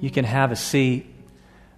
[0.00, 1.04] You can have a seat.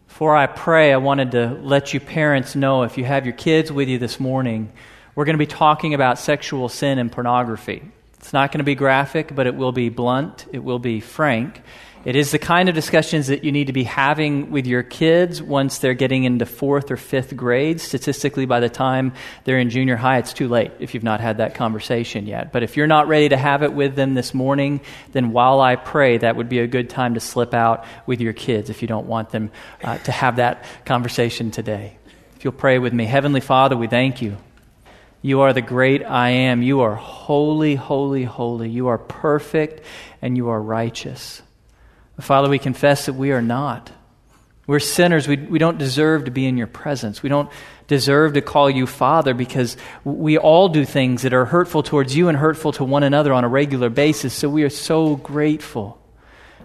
[0.07, 3.73] Before I pray, I wanted to let you parents know if you have your kids
[3.73, 4.73] with you this morning,
[5.17, 7.83] we're going to be talking about sexual sin and pornography.
[8.21, 11.63] It's not going to be graphic, but it will be blunt, it will be frank.
[12.05, 15.41] It is the kind of discussions that you need to be having with your kids
[15.41, 17.81] once they're getting into fourth or fifth grade.
[17.81, 19.13] Statistically, by the time
[19.45, 22.51] they're in junior high, it's too late if you've not had that conversation yet.
[22.51, 24.81] But if you're not ready to have it with them this morning,
[25.13, 28.33] then while I pray, that would be a good time to slip out with your
[28.33, 29.53] kids if you don't want them
[29.85, 31.97] uh, to have that conversation today.
[32.35, 34.39] If you'll pray with me, Heavenly Father, we thank you.
[35.21, 36.63] You are the great I am.
[36.65, 38.71] You are holy, holy, holy.
[38.71, 39.85] You are perfect
[40.21, 41.43] and you are righteous.
[42.23, 43.91] Father, we confess that we are not.
[44.67, 45.27] We're sinners.
[45.27, 47.23] We, we don't deserve to be in your presence.
[47.23, 47.51] We don't
[47.89, 52.29] deserve to call you Father because we all do things that are hurtful towards you
[52.29, 54.33] and hurtful to one another on a regular basis.
[54.33, 55.99] So we are so grateful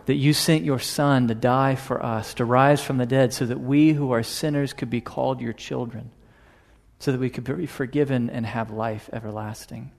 [0.05, 3.45] that you sent your Son to die for us, to rise from the dead, so
[3.45, 6.11] that we who are sinners could be called your children,
[6.99, 9.91] so that we could be forgiven and have life everlasting.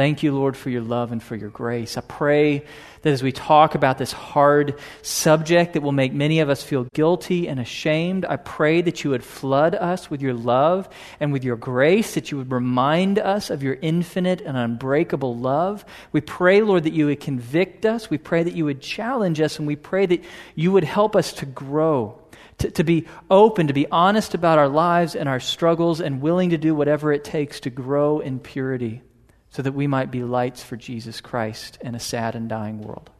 [0.00, 1.98] Thank you, Lord, for your love and for your grace.
[1.98, 2.64] I pray
[3.02, 6.84] that as we talk about this hard subject that will make many of us feel
[6.94, 10.88] guilty and ashamed, I pray that you would flood us with your love
[11.20, 15.84] and with your grace, that you would remind us of your infinite and unbreakable love.
[16.12, 18.08] We pray, Lord, that you would convict us.
[18.08, 21.34] We pray that you would challenge us, and we pray that you would help us
[21.34, 22.18] to grow.
[22.60, 26.50] To, to be open, to be honest about our lives and our struggles, and willing
[26.50, 29.02] to do whatever it takes to grow in purity
[29.50, 33.10] so that we might be lights for Jesus Christ in a sad and dying world.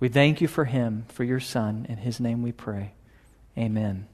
[0.00, 1.86] We thank you for him, for your son.
[1.88, 2.92] In his name we pray.
[3.56, 4.06] Amen.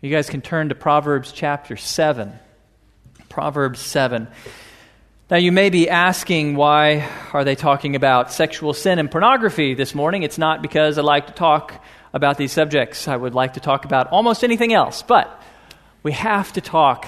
[0.00, 2.32] You guys can turn to Proverbs chapter 7.
[3.28, 4.28] Proverbs 7.
[5.30, 9.94] Now, you may be asking, why are they talking about sexual sin and pornography this
[9.94, 10.22] morning?
[10.22, 13.08] It's not because I like to talk about these subjects.
[13.08, 15.02] I would like to talk about almost anything else.
[15.02, 15.42] But
[16.02, 17.06] we have to talk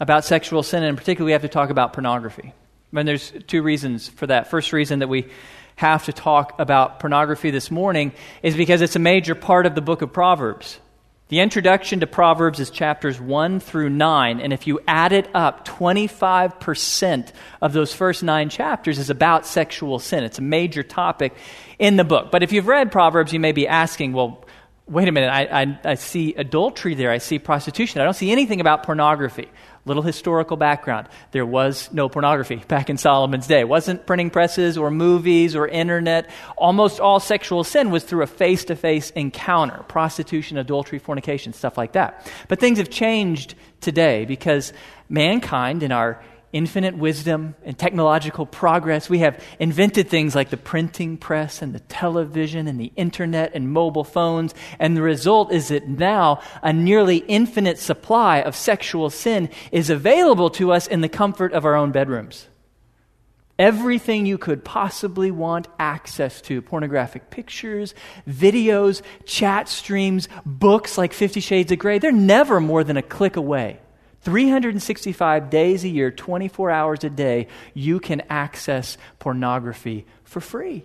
[0.00, 2.54] about sexual sin, and in particular, we have to talk about pornography.
[2.94, 4.48] And there's two reasons for that.
[4.48, 5.28] First reason that we
[5.76, 8.12] have to talk about pornography this morning
[8.42, 10.80] is because it's a major part of the book of Proverbs.
[11.28, 15.68] The introduction to Proverbs is chapters 1 through 9, and if you add it up,
[15.68, 20.24] 25% of those first nine chapters is about sexual sin.
[20.24, 21.34] It's a major topic
[21.78, 22.30] in the book.
[22.30, 24.42] But if you've read Proverbs, you may be asking, well,
[24.86, 28.32] wait a minute, I, I, I see adultery there, I see prostitution, I don't see
[28.32, 29.48] anything about pornography.
[29.88, 31.08] Little historical background.
[31.32, 33.60] There was no pornography back in Solomon's day.
[33.60, 36.30] It wasn't printing presses or movies or internet.
[36.56, 41.78] Almost all sexual sin was through a face to face encounter prostitution, adultery, fornication, stuff
[41.78, 42.30] like that.
[42.48, 44.72] But things have changed today because
[45.08, 46.22] mankind in our
[46.52, 51.80] infinite wisdom and technological progress, we have invented things like the printing press and the
[51.80, 54.54] television and the internet and mobile phones.
[54.78, 60.50] And the result is that now a nearly infinite supply of sexual sin is available
[60.50, 62.48] to us in the comfort of our own bedrooms.
[63.58, 67.92] Everything you could possibly want access to pornographic pictures,
[68.28, 73.34] videos, chat streams, books like Fifty Shades of Grey, they're never more than a click
[73.34, 73.80] away.
[74.28, 80.84] 365 days a year, 24 hours a day, you can access pornography for free.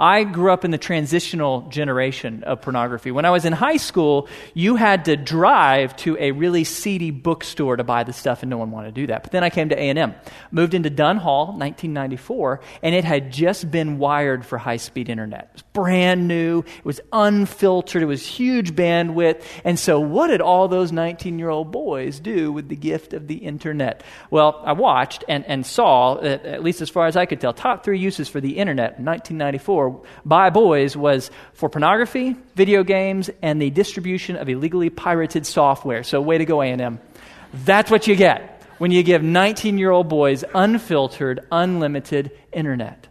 [0.00, 3.10] I grew up in the transitional generation of pornography.
[3.10, 7.76] When I was in high school, you had to drive to a really seedy bookstore
[7.76, 9.24] to buy the stuff, and no one wanted to do that.
[9.24, 10.14] But then I came to A&M,
[10.50, 15.50] moved into Dunn Hall, 1994, and it had just been wired for high-speed internet.
[15.50, 16.60] It was brand new.
[16.78, 18.02] It was unfiltered.
[18.02, 19.42] It was huge bandwidth.
[19.64, 24.02] And so what did all those 19-year-old boys do with the gift of the internet?
[24.30, 27.84] Well, I watched and, and saw, at least as far as I could tell, top
[27.84, 29.89] three uses for the internet in 1994
[30.24, 36.02] by boys was for pornography, video games, and the distribution of illegally pirated software.
[36.02, 37.00] So, way to go, A&M.
[37.52, 43.08] That's what you get when you give 19 year old boys unfiltered, unlimited internet.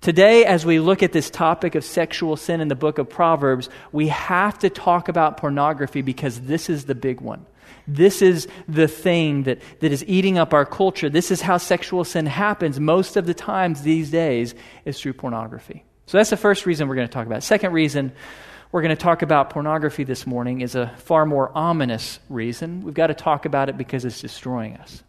[0.00, 3.70] Today, as we look at this topic of sexual sin in the book of Proverbs,
[3.90, 7.46] we have to talk about pornography because this is the big one.
[7.88, 11.10] This is the thing that, that is eating up our culture.
[11.10, 14.54] This is how sexual sin happens most of the times these days
[14.84, 15.84] is through pornography.
[16.06, 17.42] So that's the first reason we're going to talk about.
[17.42, 18.12] Second reason
[18.72, 22.82] we're going to talk about pornography this morning is a far more ominous reason.
[22.82, 25.02] We've got to talk about it because it's destroying us.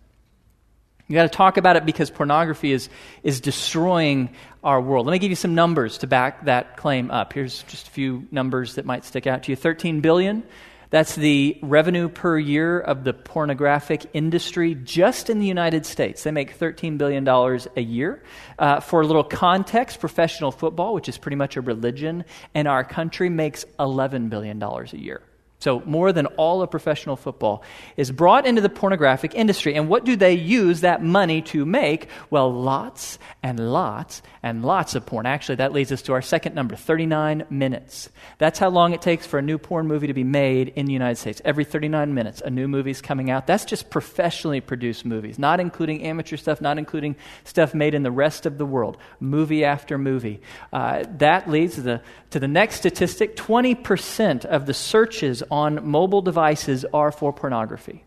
[1.08, 2.90] You've got to talk about it because pornography is,
[3.22, 4.30] is destroying
[4.64, 5.06] our world.
[5.06, 7.34] Let me give you some numbers to back that claim up.
[7.34, 10.44] Here's just a few numbers that might stick out to you 13 billion
[10.90, 16.24] That's the revenue per year of the pornographic industry just in the United States.
[16.24, 18.24] They make $13 billion a year.
[18.58, 22.84] Uh, for a little context, professional football, which is pretty much a religion in our
[22.84, 25.22] country, makes $11 billion a year.
[25.66, 27.64] So, more than all of professional football
[27.98, 29.74] is brought into the pornographic industry.
[29.74, 32.08] And what do they use that money to make?
[32.30, 35.26] Well, lots and lots and lots of porn.
[35.26, 38.10] Actually, that leads us to our second number 39 minutes.
[38.38, 40.94] That's how long it takes for a new porn movie to be made in the
[40.94, 41.42] United States.
[41.44, 43.48] Every 39 minutes, a new movie is coming out.
[43.48, 48.12] That's just professionally produced movies, not including amateur stuff, not including stuff made in the
[48.12, 50.42] rest of the world, movie after movie.
[50.72, 55.42] Uh, that leads to the, to the next statistic 20% of the searches
[55.90, 58.04] mobile devices are for pornography.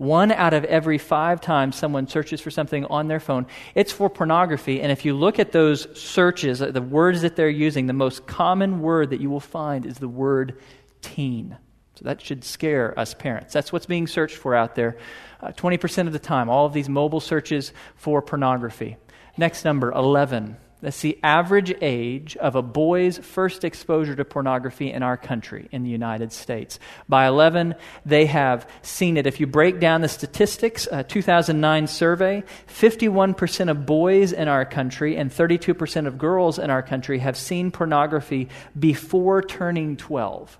[0.00, 4.08] One out of every five times someone searches for something on their phone, it's for
[4.08, 4.80] pornography.
[4.80, 8.26] And if you look at those searches, uh, the words that they're using, the most
[8.26, 10.58] common word that you will find is the word
[11.02, 11.58] teen.
[11.96, 13.52] So that should scare us parents.
[13.52, 14.96] That's what's being searched for out there.
[15.42, 18.96] Uh, 20% of the time, all of these mobile searches for pornography.
[19.36, 20.56] Next number, 11.
[20.80, 25.82] That's the average age of a boy's first exposure to pornography in our country, in
[25.82, 26.78] the United States.
[27.08, 27.74] By 11,
[28.06, 29.26] they have seen it.
[29.26, 35.16] If you break down the statistics, a 2009 survey, 51% of boys in our country
[35.16, 38.48] and 32% of girls in our country have seen pornography
[38.78, 40.58] before turning 12.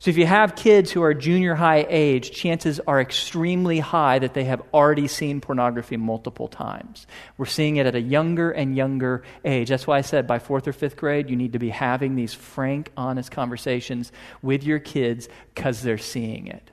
[0.00, 4.32] So if you have kids who are junior high age, chances are extremely high that
[4.32, 7.06] they have already seen pornography multiple times.
[7.36, 9.68] We're seeing it at a younger and younger age.
[9.68, 12.32] That's why I said by fourth or fifth grade, you need to be having these
[12.32, 14.10] frank, honest conversations
[14.40, 16.70] with your kids because they're seeing it.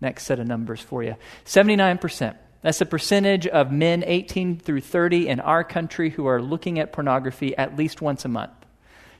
[0.00, 1.14] Next set of numbers for you
[1.44, 2.36] 79%.
[2.62, 6.92] That's the percentage of men 18 through 30 in our country who are looking at
[6.92, 8.50] pornography at least once a month.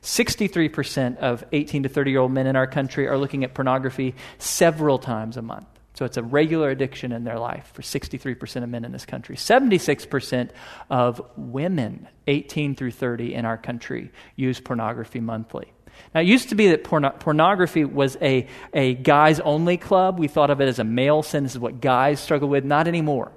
[0.02, 4.14] 63% of 18 to 30 year old men in our country are looking at pornography
[4.38, 5.66] several times a month.
[5.94, 9.36] So it's a regular addiction in their life for 63% of men in this country.
[9.36, 10.50] 76%
[10.88, 15.72] of women 18 through 30 in our country use pornography monthly.
[16.14, 20.18] Now, it used to be that porno- pornography was a, a guys only club.
[20.18, 21.42] We thought of it as a male sin.
[21.42, 22.64] This is what guys struggle with.
[22.64, 23.32] Not anymore.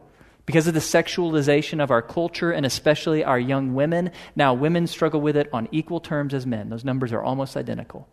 [0.45, 5.21] Because of the sexualization of our culture and especially our young women, now women struggle
[5.21, 6.69] with it on equal terms as men.
[6.69, 8.09] Those numbers are almost identical.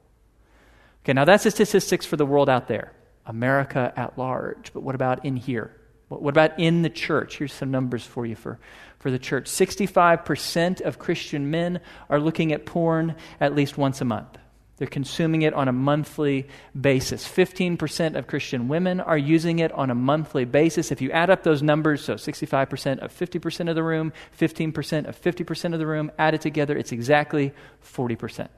[1.05, 2.93] Okay, now that's the statistics for the world out there,
[3.27, 4.73] America at large.
[4.73, 5.75] But what about in here?
[6.09, 7.38] What about in the church?
[7.38, 8.59] Here's some numbers for you for,
[8.99, 14.05] for the church 65% of Christian men are looking at porn at least once a
[14.05, 14.37] month.
[14.81, 16.49] They're consuming it on a monthly
[16.81, 17.29] basis.
[17.29, 20.91] 15% of Christian women are using it on a monthly basis.
[20.91, 25.21] If you add up those numbers, so 65% of 50% of the room, 15% of
[25.21, 27.53] 50% of the room, add it together, it's exactly
[27.85, 28.49] 40%.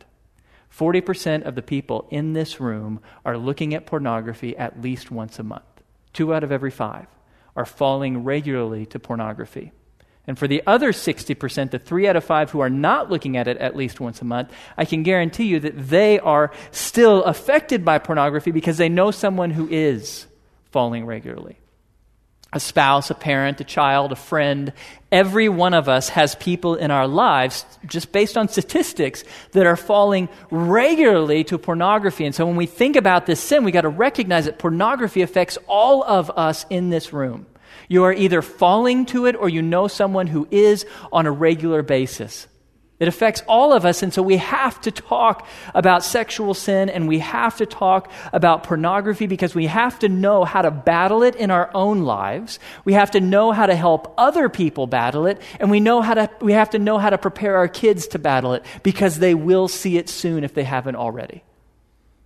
[0.72, 5.42] 40% of the people in this room are looking at pornography at least once a
[5.42, 5.64] month.
[6.12, 7.08] Two out of every five
[7.56, 9.72] are falling regularly to pornography.
[10.26, 13.48] And for the other 60%, the three out of five who are not looking at
[13.48, 17.84] it at least once a month, I can guarantee you that they are still affected
[17.84, 20.26] by pornography because they know someone who is
[20.70, 21.58] falling regularly.
[22.52, 24.74] A spouse, a parent, a child, a friend,
[25.10, 29.76] every one of us has people in our lives, just based on statistics, that are
[29.76, 32.26] falling regularly to pornography.
[32.26, 35.56] And so when we think about this sin, we got to recognize that pornography affects
[35.66, 37.46] all of us in this room.
[37.92, 41.82] You are either falling to it or you know someone who is on a regular
[41.82, 42.48] basis.
[42.98, 47.06] It affects all of us, and so we have to talk about sexual sin and
[47.06, 51.34] we have to talk about pornography because we have to know how to battle it
[51.36, 52.58] in our own lives.
[52.86, 56.14] We have to know how to help other people battle it, and we, know how
[56.14, 59.34] to, we have to know how to prepare our kids to battle it because they
[59.34, 61.42] will see it soon if they haven't already.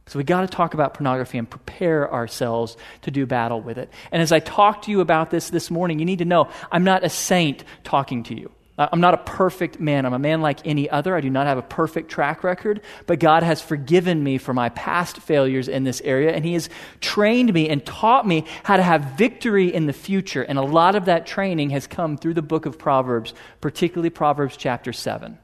[0.08, 3.90] So we got to talk about pornography and prepare ourselves to do battle with it.
[4.12, 6.84] And as I talk to you about this this morning, you need to know I'm
[6.84, 8.52] not a saint talking to you.
[8.78, 10.04] I'm not a perfect man.
[10.04, 11.16] I'm a man like any other.
[11.16, 14.68] I do not have a perfect track record, but God has forgiven me for my
[14.68, 16.68] past failures in this area, and He has
[17.00, 20.42] trained me and taught me how to have victory in the future.
[20.42, 23.32] And a lot of that training has come through the book of Proverbs,
[23.62, 25.38] particularly Proverbs chapter 7.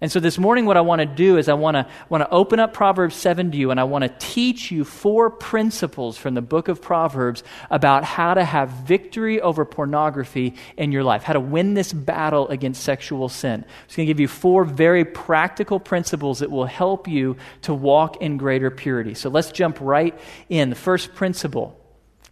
[0.00, 2.30] And so this morning, what I want to do is I want to, want to
[2.30, 6.34] open up Proverbs 7 to you, and I want to teach you four principles from
[6.34, 11.32] the book of Proverbs about how to have victory over pornography in your life, how
[11.32, 13.64] to win this battle against sexual sin.
[13.66, 17.72] I'm just going to give you four very practical principles that will help you to
[17.72, 19.14] walk in greater purity.
[19.14, 20.18] So let's jump right
[20.50, 20.68] in.
[20.68, 21.80] The first principle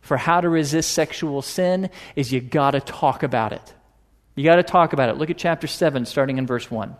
[0.02, 3.72] for how to resist sexual sin is you got to talk about it.
[4.34, 5.16] You got to talk about it.
[5.16, 6.94] Look at chapter 7, starting in verse 1.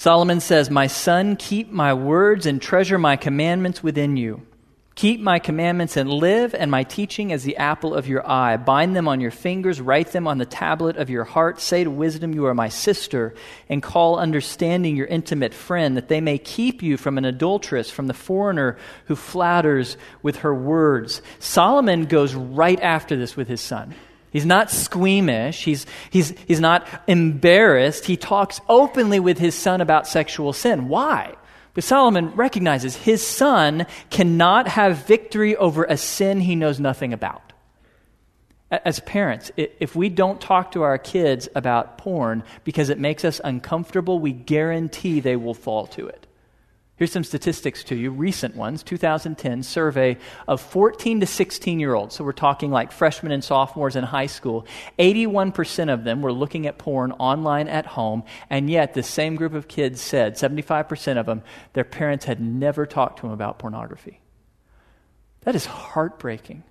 [0.00, 4.46] Solomon says, My son, keep my words and treasure my commandments within you.
[4.94, 8.56] Keep my commandments and live, and my teaching as the apple of your eye.
[8.56, 11.60] Bind them on your fingers, write them on the tablet of your heart.
[11.60, 13.34] Say to wisdom, You are my sister,
[13.68, 18.06] and call understanding your intimate friend, that they may keep you from an adulteress, from
[18.06, 21.20] the foreigner who flatters with her words.
[21.40, 23.94] Solomon goes right after this with his son.
[24.30, 25.64] He's not squeamish.
[25.64, 28.04] He's, he's, he's not embarrassed.
[28.04, 30.88] He talks openly with his son about sexual sin.
[30.88, 31.34] Why?
[31.74, 37.52] Because Solomon recognizes his son cannot have victory over a sin he knows nothing about.
[38.70, 43.40] As parents, if we don't talk to our kids about porn because it makes us
[43.42, 46.26] uncomfortable, we guarantee they will fall to it.
[47.00, 52.14] Here's some statistics to you, recent ones 2010 survey of 14 to 16 year olds.
[52.14, 54.66] So we're talking like freshmen and sophomores in high school.
[54.98, 59.54] 81% of them were looking at porn online at home, and yet the same group
[59.54, 61.42] of kids said, 75% of them,
[61.72, 64.20] their parents had never talked to them about pornography.
[65.44, 66.64] That is heartbreaking.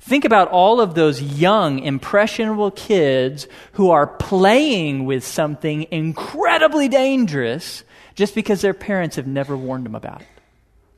[0.00, 7.84] Think about all of those young, impressionable kids who are playing with something incredibly dangerous
[8.18, 10.26] just because their parents have never warned them about it.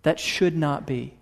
[0.05, 1.13] That should not be.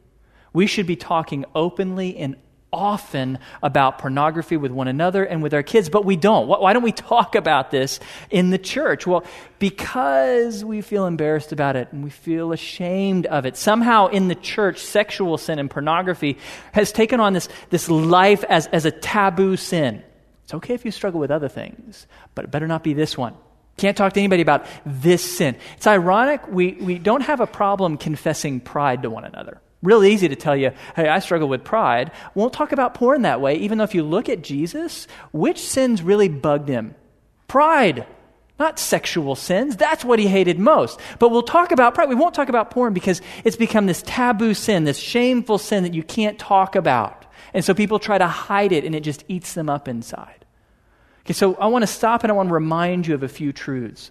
[0.52, 2.36] We should be talking openly and
[2.72, 6.46] often about pornography with one another and with our kids, but we don't.
[6.46, 7.98] Why don't we talk about this
[8.30, 9.08] in the church?
[9.08, 9.24] Well,
[9.58, 13.56] because we feel embarrassed about it and we feel ashamed of it.
[13.56, 16.38] Somehow in the church, sexual sin and pornography
[16.70, 20.04] has taken on this, this life as, as a taboo sin.
[20.44, 23.34] It's okay if you struggle with other things, but it better not be this one.
[23.78, 25.56] Can't talk to anybody about this sin.
[25.76, 29.60] It's ironic, we, we don't have a problem confessing pride to one another.
[29.82, 32.10] Real easy to tell you, hey, I struggle with pride.
[32.34, 36.02] Won't talk about porn that way, even though if you look at Jesus, which sins
[36.02, 36.96] really bugged him?
[37.46, 38.04] Pride,
[38.58, 39.76] not sexual sins.
[39.76, 40.98] That's what he hated most.
[41.20, 42.08] But we'll talk about pride.
[42.08, 45.94] We won't talk about porn because it's become this taboo sin, this shameful sin that
[45.94, 47.26] you can't talk about.
[47.54, 50.44] And so people try to hide it and it just eats them up inside.
[51.28, 53.52] Okay, so I want to stop and I want to remind you of a few
[53.52, 54.10] truths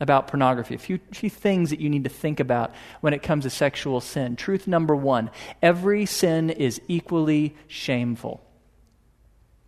[0.00, 3.44] about pornography, a few, few things that you need to think about when it comes
[3.44, 4.34] to sexual sin.
[4.34, 5.30] Truth number one
[5.62, 8.42] every sin is equally shameful.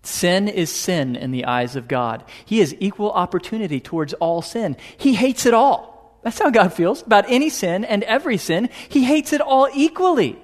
[0.03, 2.25] Sin is sin in the eyes of God.
[2.45, 4.77] He has equal opportunity towards all sin.
[4.97, 6.19] He hates it all.
[6.25, 8.71] That's how God feels about any sin and every sin.
[8.89, 10.37] He hates it all equally.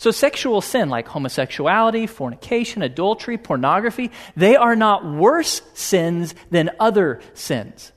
[0.00, 7.20] So, sexual sin like homosexuality, fornication, adultery, pornography, they are not worse sins than other
[7.34, 7.92] sins.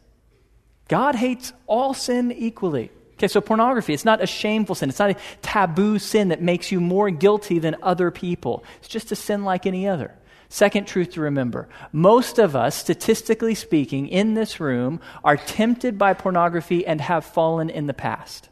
[0.90, 2.92] God hates all sin equally.
[3.14, 4.90] Okay, so pornography, it's not a shameful sin.
[4.90, 8.66] It's not a taboo sin that makes you more guilty than other people.
[8.80, 10.14] It's just a sin like any other.
[10.50, 16.14] Second truth to remember most of us, statistically speaking, in this room are tempted by
[16.14, 18.50] pornography and have fallen in the past.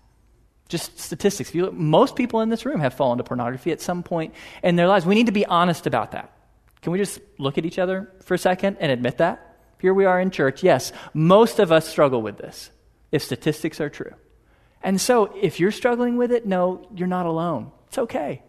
[0.72, 1.54] Just statistics.
[1.54, 4.88] You most people in this room have fallen to pornography at some point in their
[4.88, 5.06] lives.
[5.06, 6.32] We need to be honest about that.
[6.82, 9.58] Can we just look at each other for a second and admit that?
[9.80, 10.64] Here we are in church.
[10.64, 12.72] Yes, most of us struggle with this,
[13.12, 14.14] if statistics are true.
[14.82, 17.72] And so, if you're struggling with it, no, you're not alone.
[17.88, 18.42] It's okay.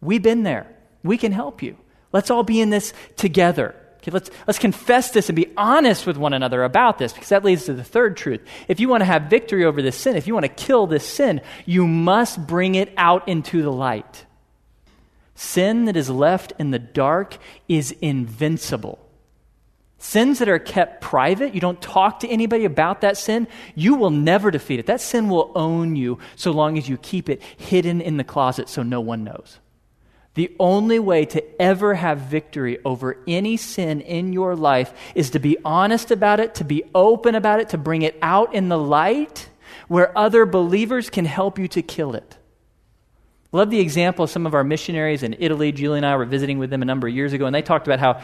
[0.00, 0.68] We've been there.
[1.02, 1.76] We can help you.
[2.12, 3.74] Let's all be in this together.
[4.04, 7.42] Okay, let's, let's confess this and be honest with one another about this because that
[7.42, 8.42] leads to the third truth.
[8.68, 11.08] If you want to have victory over this sin, if you want to kill this
[11.08, 14.26] sin, you must bring it out into the light.
[15.34, 18.98] Sin that is left in the dark is invincible.
[19.96, 24.10] Sins that are kept private, you don't talk to anybody about that sin, you will
[24.10, 24.84] never defeat it.
[24.84, 28.68] That sin will own you so long as you keep it hidden in the closet
[28.68, 29.60] so no one knows.
[30.34, 35.38] The only way to ever have victory over any sin in your life is to
[35.38, 38.78] be honest about it, to be open about it, to bring it out in the
[38.78, 39.48] light
[39.86, 42.36] where other believers can help you to kill it.
[43.52, 45.70] Love the example of some of our missionaries in Italy.
[45.70, 47.86] Julie and I were visiting with them a number of years ago, and they talked
[47.86, 48.20] about how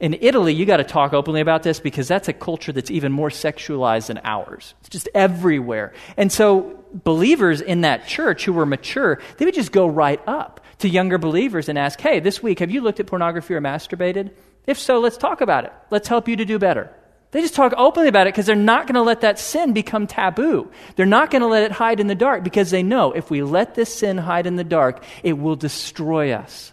[0.00, 3.12] in Italy, you got to talk openly about this because that's a culture that's even
[3.12, 4.74] more sexualized than ours.
[4.80, 5.92] It's just everywhere.
[6.16, 10.60] And so, believers in that church who were mature, they would just go right up
[10.82, 14.30] to younger believers and ask, hey, this week, have you looked at pornography or masturbated?
[14.66, 15.72] If so, let's talk about it.
[15.90, 16.90] Let's help you to do better.
[17.32, 20.06] They just talk openly about it because they're not going to let that sin become
[20.06, 20.70] taboo.
[20.96, 23.42] They're not going to let it hide in the dark because they know if we
[23.42, 26.72] let this sin hide in the dark, it will destroy us.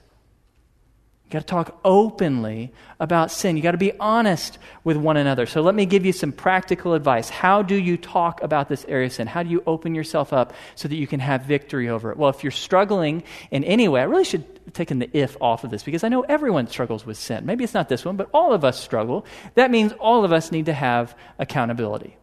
[1.29, 3.55] You got to talk openly about sin.
[3.55, 5.45] You got to be honest with one another.
[5.45, 7.29] So let me give you some practical advice.
[7.29, 9.27] How do you talk about this area of sin?
[9.27, 12.17] How do you open yourself up so that you can have victory over it?
[12.17, 13.21] Well, if you're struggling
[13.51, 16.09] in any way, I really should have taken the if off of this because I
[16.09, 17.45] know everyone struggles with sin.
[17.45, 19.23] Maybe it's not this one, but all of us struggle.
[19.53, 22.17] That means all of us need to have accountability.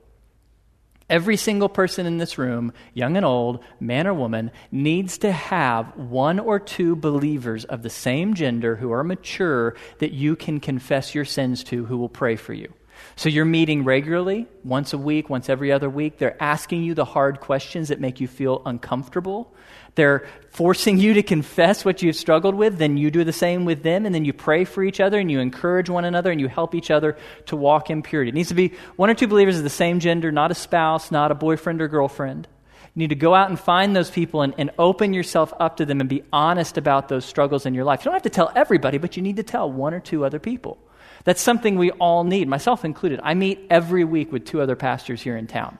[1.08, 5.96] Every single person in this room, young and old, man or woman, needs to have
[5.96, 11.14] one or two believers of the same gender who are mature that you can confess
[11.14, 12.72] your sins to who will pray for you.
[13.16, 16.18] So you're meeting regularly, once a week, once every other week.
[16.18, 19.54] They're asking you the hard questions that make you feel uncomfortable.
[19.94, 22.76] They're forcing you to confess what you've struggled with.
[22.76, 25.30] Then you do the same with them, and then you pray for each other, and
[25.30, 28.28] you encourage one another, and you help each other to walk in purity.
[28.28, 31.10] It needs to be one or two believers of the same gender, not a spouse,
[31.10, 32.46] not a boyfriend or girlfriend.
[32.94, 35.86] You need to go out and find those people and, and open yourself up to
[35.86, 38.00] them and be honest about those struggles in your life.
[38.00, 40.38] You don't have to tell everybody, but you need to tell one or two other
[40.38, 40.78] people.
[41.26, 43.18] That's something we all need, myself included.
[43.20, 45.76] I meet every week with two other pastors here in town.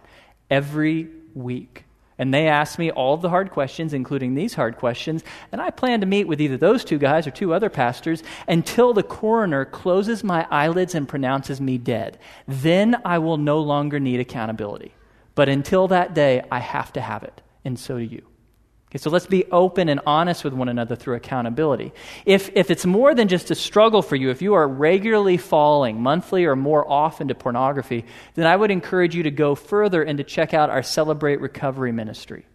[0.50, 1.84] Every week.
[2.18, 5.22] And they ask me all the hard questions, including these hard questions.
[5.52, 8.92] And I plan to meet with either those two guys or two other pastors until
[8.92, 12.18] the coroner closes my eyelids and pronounces me dead.
[12.48, 14.94] Then I will no longer need accountability.
[15.36, 17.40] But until that day, I have to have it.
[17.64, 18.26] And so do you.
[18.88, 21.92] Okay, so let's be open and honest with one another through accountability.
[22.24, 26.00] If, if it's more than just a struggle for you, if you are regularly falling
[26.00, 30.18] monthly or more often to pornography, then I would encourage you to go further and
[30.18, 32.46] to check out our Celebrate Recovery ministry.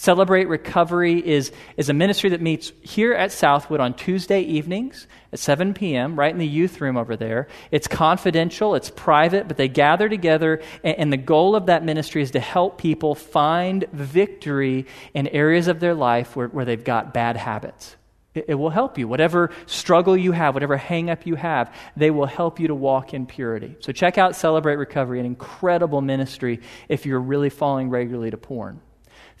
[0.00, 5.38] Celebrate Recovery is, is a ministry that meets here at Southwood on Tuesday evenings at
[5.38, 7.48] 7 p.m., right in the youth room over there.
[7.70, 12.22] It's confidential, it's private, but they gather together, and, and the goal of that ministry
[12.22, 17.12] is to help people find victory in areas of their life where, where they've got
[17.12, 17.94] bad habits.
[18.34, 19.06] It, it will help you.
[19.06, 23.12] Whatever struggle you have, whatever hang up you have, they will help you to walk
[23.12, 23.76] in purity.
[23.80, 28.80] So check out Celebrate Recovery, an incredible ministry if you're really falling regularly to porn.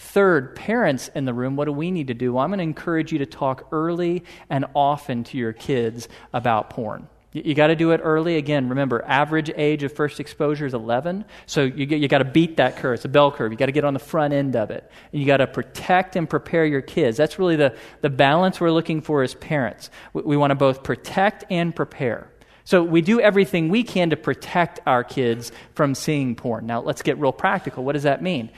[0.00, 2.32] Third, parents in the room, what do we need to do?
[2.32, 6.70] Well, I'm going to encourage you to talk early and often to your kids about
[6.70, 7.06] porn.
[7.32, 8.38] You, got to do it early.
[8.38, 11.26] Again, remember, average age of first exposure is 11.
[11.44, 12.94] So you, you got to beat that curve.
[12.94, 13.52] It's a bell curve.
[13.52, 14.90] You got to get on the front end of it.
[15.12, 17.18] And you got to protect and prepare your kids.
[17.18, 19.90] That's really the, the balance we're looking for as parents.
[20.14, 22.32] We, we want to both protect and prepare.
[22.64, 26.66] So we do everything we can to protect our kids from seeing porn.
[26.66, 27.84] Now, let's get real practical.
[27.84, 28.50] What does that mean?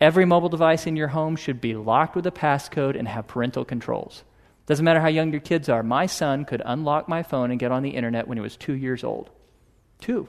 [0.00, 3.64] Every mobile device in your home should be locked with a passcode and have parental
[3.64, 4.24] controls.
[4.66, 5.82] Doesn't matter how young your kids are.
[5.82, 8.74] My son could unlock my phone and get on the internet when he was two
[8.74, 9.30] years old.
[10.00, 10.28] Two.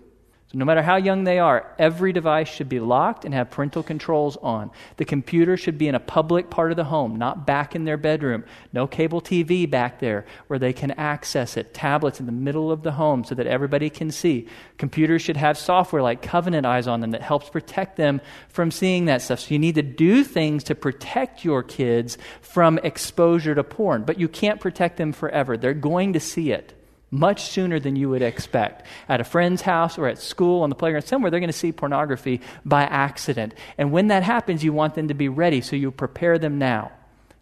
[0.52, 3.84] So, no matter how young they are, every device should be locked and have parental
[3.84, 4.72] controls on.
[4.96, 7.98] The computer should be in a public part of the home, not back in their
[7.98, 8.46] bedroom.
[8.72, 11.74] No cable TV back there where they can access it.
[11.74, 14.48] Tablets in the middle of the home so that everybody can see.
[14.78, 19.04] Computers should have software like Covenant Eyes on them that helps protect them from seeing
[19.06, 19.42] that stuff.
[19.42, 24.18] So, you need to do things to protect your kids from exposure to porn, but
[24.18, 25.58] you can't protect them forever.
[25.58, 26.77] They're going to see it
[27.10, 28.86] much sooner than you would expect.
[29.08, 31.72] At a friend's house or at school, on the playground, somewhere, they're going to see
[31.72, 33.54] pornography by accident.
[33.78, 36.92] And when that happens, you want them to be ready, so you prepare them now.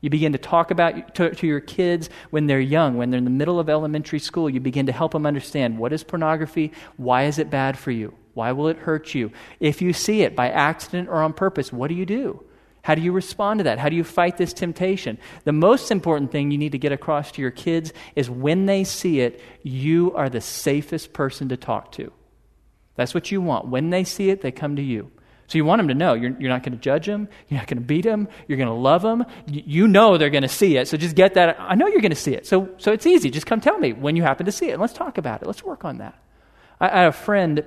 [0.02, 3.24] You begin to talk about to, to, your kids when they're young, when they're in
[3.24, 4.48] the middle of elementary school.
[4.48, 8.14] You begin to help them understand what is pornography, why is it bad for you,
[8.36, 9.32] why will it hurt you.
[9.60, 12.44] If you see it by accident or on purpose, what do you do?
[12.86, 13.80] How do you respond to that?
[13.80, 15.18] How do you fight this temptation?
[15.44, 18.84] The most important thing you need to get across to your kids is when they
[18.84, 22.14] see it, you are the safest person to talk to.
[22.94, 23.70] That's what you want.
[23.70, 25.12] When they see it, they come to you.
[25.48, 27.66] So you want them to know you're, you're not going to judge them, you're not
[27.66, 29.26] going to beat them, you're going to love them.
[29.48, 31.58] You know they're going to see it, so just get that.
[31.60, 33.32] I know you're going to see it, so so it's easy.
[33.32, 35.48] Just come tell me when you happen to see it, and let's talk about it.
[35.48, 36.22] Let's work on that.
[36.80, 37.66] I, I have a friend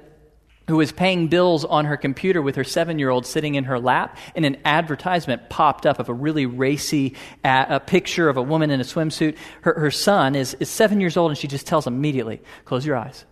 [0.69, 3.81] who was paying bills on her computer with her seven year old sitting in her
[3.81, 8.43] lap, and an advertisement popped up of a really racy a, a picture of a
[8.43, 9.37] woman in a swimsuit.
[9.63, 12.87] Her, her son is, is seven years old, and she just tells him immediately, Close
[12.87, 13.25] your eyes.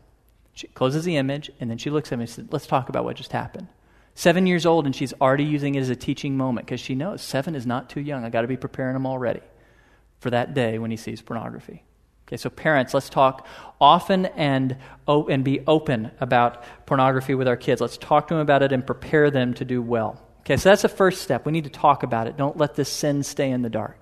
[0.54, 3.04] She closes the image, and then she looks at him and says, Let's talk about
[3.04, 3.68] what just happened.
[4.14, 7.20] Seven years old, and she's already using it as a teaching moment because she knows
[7.20, 8.24] seven is not too young.
[8.24, 9.42] i got to be preparing him already
[10.20, 11.84] for that day when he sees pornography.
[12.26, 13.46] Okay, so parents, let's talk
[13.80, 17.80] often and, and be open about pornography with our kids.
[17.80, 20.20] Let's talk to them about it and prepare them to do well.
[20.40, 21.46] Okay, so that's the first step.
[21.46, 22.36] We need to talk about it.
[22.36, 23.98] Don't let this sin stay in the dark.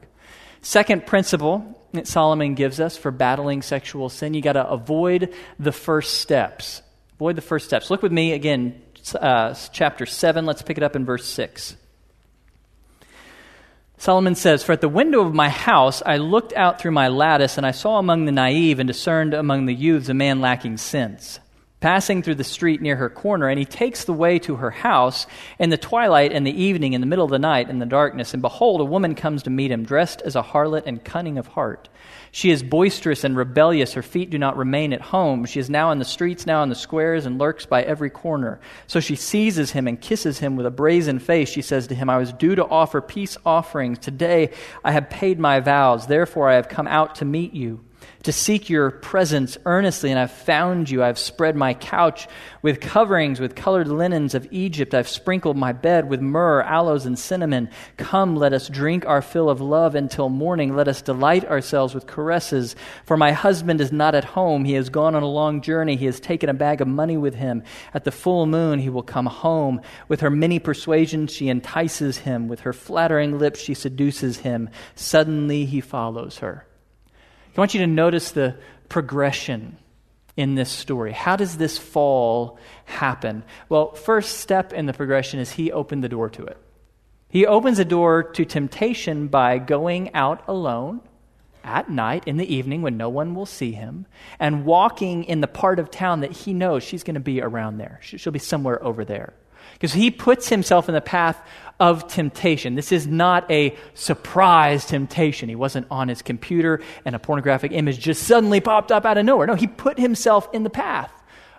[0.62, 5.72] Second principle that Solomon gives us for battling sexual sin you got to avoid the
[5.72, 6.82] first steps.
[7.16, 7.90] Avoid the first steps.
[7.90, 8.80] Look with me again,
[9.14, 10.46] uh, chapter 7.
[10.46, 11.76] Let's pick it up in verse 6.
[14.04, 17.56] Solomon says, For at the window of my house I looked out through my lattice,
[17.56, 21.40] and I saw among the naive and discerned among the youths a man lacking sense
[21.84, 25.26] passing through the street near her corner, and he takes the way to her house
[25.58, 28.32] in the twilight and the evening, in the middle of the night, in the darkness.
[28.32, 31.46] And behold, a woman comes to meet him, dressed as a harlot and cunning of
[31.48, 31.90] heart.
[32.32, 33.92] She is boisterous and rebellious.
[33.92, 35.44] Her feet do not remain at home.
[35.44, 38.60] She is now in the streets, now in the squares, and lurks by every corner.
[38.86, 41.50] So she seizes him and kisses him with a brazen face.
[41.50, 43.98] She says to him, I was due to offer peace offerings.
[43.98, 46.06] Today I have paid my vows.
[46.06, 47.84] Therefore I have come out to meet you
[48.24, 51.02] to seek your presence earnestly, and I've found you.
[51.02, 52.26] I've spread my couch
[52.62, 54.94] with coverings, with colored linens of Egypt.
[54.94, 57.68] I've sprinkled my bed with myrrh, aloes, and cinnamon.
[57.98, 60.74] Come, let us drink our fill of love until morning.
[60.74, 62.76] Let us delight ourselves with caresses.
[63.04, 64.64] For my husband is not at home.
[64.64, 65.96] He has gone on a long journey.
[65.96, 67.62] He has taken a bag of money with him.
[67.92, 69.82] At the full moon, he will come home.
[70.08, 72.48] With her many persuasions, she entices him.
[72.48, 74.70] With her flattering lips, she seduces him.
[74.94, 76.66] Suddenly, he follows her.
[77.56, 78.56] I want you to notice the
[78.88, 79.76] progression
[80.36, 81.12] in this story.
[81.12, 83.44] How does this fall happen?
[83.68, 86.58] Well, first step in the progression is he opened the door to it.
[87.28, 91.00] He opens the door to temptation by going out alone
[91.64, 94.06] at night in the evening when no one will see him
[94.38, 97.78] and walking in the part of town that he knows she's going to be around
[97.78, 97.98] there.
[98.02, 99.32] She'll be somewhere over there.
[99.72, 101.40] Because he puts himself in the path
[101.80, 102.74] of temptation.
[102.74, 105.48] This is not a surprise temptation.
[105.48, 109.24] He wasn't on his computer and a pornographic image just suddenly popped up out of
[109.24, 109.46] nowhere.
[109.46, 111.12] No, he put himself in the path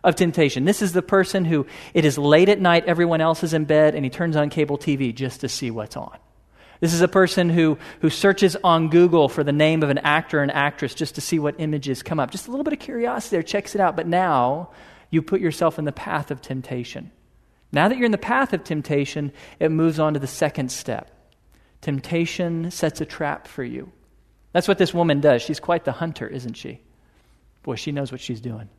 [0.03, 0.65] of temptation.
[0.65, 3.95] This is the person who it is late at night, everyone else is in bed,
[3.95, 6.17] and he turns on cable TV just to see what's on.
[6.79, 10.41] This is a person who, who searches on Google for the name of an actor
[10.41, 12.31] and actress just to see what images come up.
[12.31, 13.95] Just a little bit of curiosity there, checks it out.
[13.95, 14.71] But now
[15.09, 17.11] you put yourself in the path of temptation.
[17.75, 21.11] Now that you're in the path of temptation, it moves on to the second step.
[21.81, 23.91] Temptation sets a trap for you.
[24.53, 25.41] That's what this woman does.
[25.41, 26.79] She's quite the hunter, isn't she?
[27.63, 28.69] Boy, she knows what she's doing.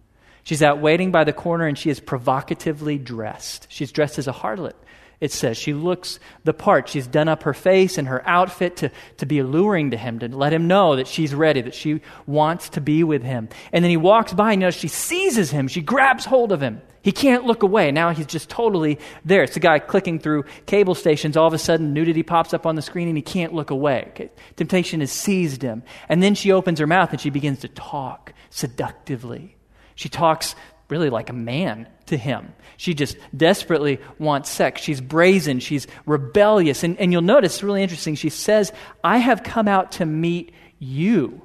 [0.44, 3.66] She's out waiting by the corner and she is provocatively dressed.
[3.68, 4.72] She's dressed as a harlot
[5.20, 5.56] it says.
[5.56, 6.88] She looks the part.
[6.88, 10.28] She's done up her face and her outfit to, to be alluring to him, to
[10.28, 13.48] let him know that she's ready, that she wants to be with him.
[13.72, 15.68] And then he walks by, and you know, she seizes him.
[15.68, 16.82] She grabs hold of him.
[17.07, 17.92] He can't look away.
[17.92, 19.45] Now he's just totally there.
[19.45, 21.37] It's a guy clicking through cable stations.
[21.37, 24.07] All of a sudden, nudity pops up on the screen, and he can't look away.
[24.09, 24.29] Okay?
[24.57, 25.85] Temptation has seized him.
[26.09, 29.57] And then she opens her mouth and she begins to talk seductively.
[29.95, 30.57] She talks
[30.88, 32.53] really like a man to him.
[32.77, 34.83] She just desperately wants sex.
[34.83, 35.61] She's brazen.
[35.61, 36.83] She's rebellious.
[36.83, 38.16] And, and you'll notice, it's really interesting.
[38.16, 38.73] She says,
[39.05, 41.40] I have come out to meet you.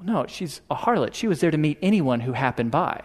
[0.00, 1.14] No, she's a harlot.
[1.14, 3.02] She was there to meet anyone who happened by.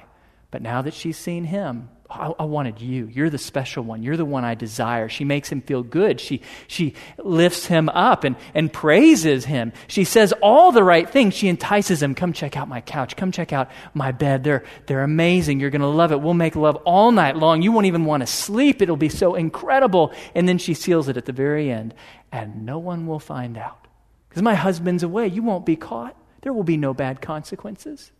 [0.51, 3.07] But now that she's seen him, I, I, wanted you.
[3.07, 4.03] You're the special one.
[4.03, 5.07] You're the one I desire.
[5.07, 6.19] She makes him feel good.
[6.19, 9.71] She, she lifts him up and, and praises him.
[9.87, 11.33] She says all the right things.
[11.33, 12.13] She entices him.
[12.13, 13.15] Come check out my couch.
[13.15, 14.43] Come check out my bed.
[14.43, 15.61] They're, they're amazing.
[15.61, 16.19] You're going to love it.
[16.19, 17.61] We'll make love all night long.
[17.61, 18.81] You won't even want to sleep.
[18.81, 20.11] It'll be so incredible.
[20.35, 21.93] And then she seals it at the very end.
[22.31, 23.87] And no one will find out.
[24.27, 25.27] Because my husband's away.
[25.27, 26.17] You won't be caught.
[26.41, 28.11] There will be no bad consequences.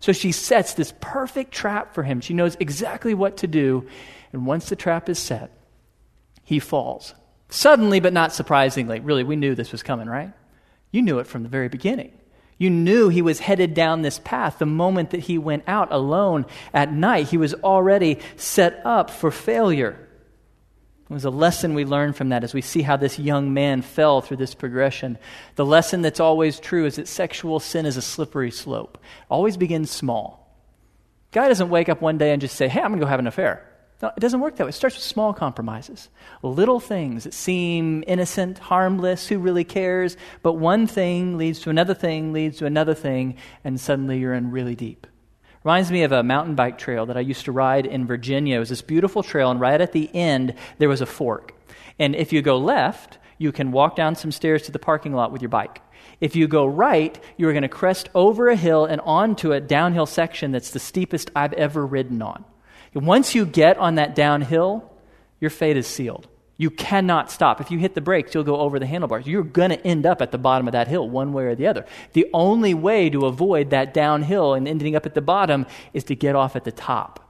[0.00, 2.20] So she sets this perfect trap for him.
[2.20, 3.86] She knows exactly what to do.
[4.32, 5.50] And once the trap is set,
[6.44, 7.14] he falls.
[7.48, 9.00] Suddenly, but not surprisingly.
[9.00, 10.32] Really, we knew this was coming, right?
[10.90, 12.12] You knew it from the very beginning.
[12.58, 14.58] You knew he was headed down this path.
[14.58, 19.30] The moment that he went out alone at night, he was already set up for
[19.30, 20.05] failure.
[21.08, 23.82] It was a lesson we learned from that as we see how this young man
[23.82, 25.18] fell through this progression.
[25.54, 28.98] The lesson that's always true is that sexual sin is a slippery slope.
[29.00, 30.52] It always begins small.
[31.30, 33.20] Guy doesn't wake up one day and just say, hey, I'm going to go have
[33.20, 33.72] an affair.
[34.02, 34.70] No, it doesn't work that way.
[34.70, 36.08] It starts with small compromises,
[36.42, 40.16] little things that seem innocent, harmless, who really cares?
[40.42, 44.50] But one thing leads to another thing, leads to another thing, and suddenly you're in
[44.50, 45.06] really deep.
[45.66, 48.54] Reminds me of a mountain bike trail that I used to ride in Virginia.
[48.54, 51.56] It was this beautiful trail, and right at the end, there was a fork.
[51.98, 55.32] And if you go left, you can walk down some stairs to the parking lot
[55.32, 55.82] with your bike.
[56.20, 60.06] If you go right, you're going to crest over a hill and onto a downhill
[60.06, 62.44] section that's the steepest I've ever ridden on.
[62.94, 64.88] Once you get on that downhill,
[65.40, 66.28] your fate is sealed.
[66.58, 67.60] You cannot stop.
[67.60, 69.26] If you hit the brakes, you'll go over the handlebars.
[69.26, 71.66] You're going to end up at the bottom of that hill, one way or the
[71.66, 71.84] other.
[72.14, 76.14] The only way to avoid that downhill and ending up at the bottom is to
[76.14, 77.22] get off at the top.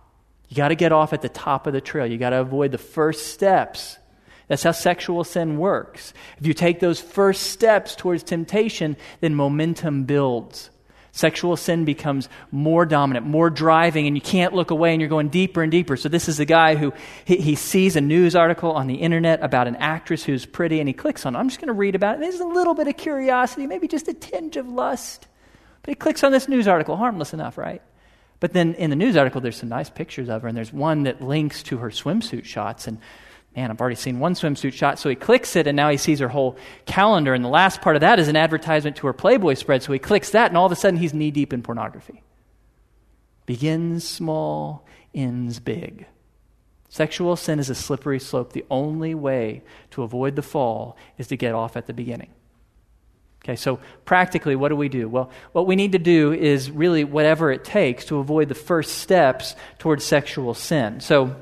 [0.49, 2.07] You got to get off at the top of the trail.
[2.07, 3.99] You got to avoid the first steps.
[4.47, 6.15] That's how sexual sin works.
[6.39, 10.71] If you take those first steps towards temptation, then momentum builds.
[11.17, 15.31] Sexual sin becomes more dominant, more driving, and you can't look away and you're going
[15.31, 15.97] deeper and deeper.
[15.97, 16.93] So, this is a guy who
[17.25, 20.87] he, he sees a news article on the internet about an actress who's pretty and
[20.87, 21.39] he clicks on it.
[21.39, 22.21] I'm just going to read about it.
[22.21, 25.27] There's a little bit of curiosity, maybe just a tinge of lust.
[25.81, 27.81] But he clicks on this news article, harmless enough, right?
[28.39, 31.05] But then in the news article, there's some nice pictures of her, and there's one
[31.05, 32.87] that links to her swimsuit shots.
[32.87, 32.99] And
[33.57, 34.99] man, I've already seen one swimsuit shot.
[34.99, 37.33] So he clicks it, and now he sees her whole calendar.
[37.33, 39.83] And the last part of that is an advertisement to her Playboy spread.
[39.83, 42.23] So he clicks that, and all of a sudden he's knee deep in pornography.
[43.47, 46.07] Begins small, ends big.
[46.89, 48.53] Sexual sin is a slippery slope.
[48.53, 52.31] The only way to avoid the fall is to get off at the beginning.
[53.45, 55.09] Okay, so practically, what do we do?
[55.09, 58.99] Well, what we need to do is really whatever it takes to avoid the first
[58.99, 61.01] steps towards sexual sin.
[61.01, 61.37] So,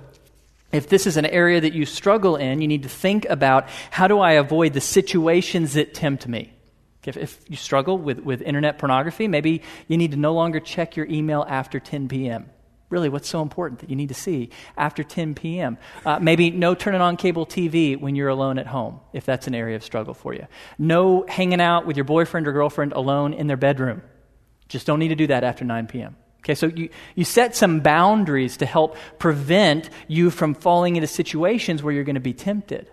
[0.75, 4.09] if this is an area that you struggle in, you need to think about how
[4.09, 6.53] do I avoid the situations that tempt me?
[7.05, 10.97] If, if you struggle with, with internet pornography, maybe you need to no longer check
[10.97, 12.51] your email after 10 p.m
[12.95, 15.77] really what's so important that you need to see after 10 p.m.
[16.07, 19.55] Uh, maybe no turning on cable TV when you're alone at home, if that's an
[19.55, 20.47] area of struggle for you.
[20.79, 24.03] No hanging out with your boyfriend or girlfriend alone in their bedroom.
[24.69, 26.17] Just don't need to do that after 9 p.m.
[26.45, 31.83] Okay, so you, you set some boundaries to help prevent you from falling into situations
[31.83, 32.91] where you're going to be tempted.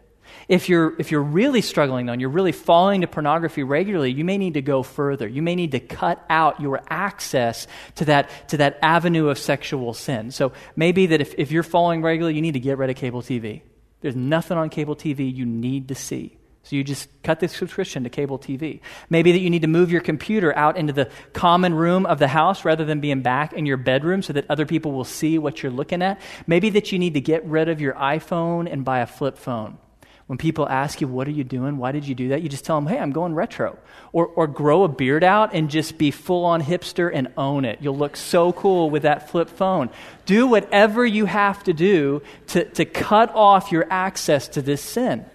[0.47, 4.23] If you're, if you're really struggling, though, and you're really falling to pornography regularly, you
[4.23, 5.27] may need to go further.
[5.27, 9.93] You may need to cut out your access to that, to that avenue of sexual
[9.93, 10.31] sin.
[10.31, 13.21] So maybe that if, if you're falling regularly, you need to get rid of cable
[13.21, 13.63] TV.
[13.99, 16.37] There's nothing on cable TV you need to see.
[16.63, 18.81] So you just cut the subscription to cable TV.
[19.09, 22.27] Maybe that you need to move your computer out into the common room of the
[22.27, 25.63] house rather than being back in your bedroom so that other people will see what
[25.63, 26.21] you're looking at.
[26.45, 29.79] Maybe that you need to get rid of your iPhone and buy a flip phone.
[30.27, 31.77] When people ask you, What are you doing?
[31.77, 32.41] Why did you do that?
[32.41, 33.77] You just tell them, Hey, I'm going retro.
[34.13, 37.79] Or, or grow a beard out and just be full on hipster and own it.
[37.81, 39.89] You'll look so cool with that flip phone.
[40.25, 45.25] Do whatever you have to do to, to cut off your access to this sin.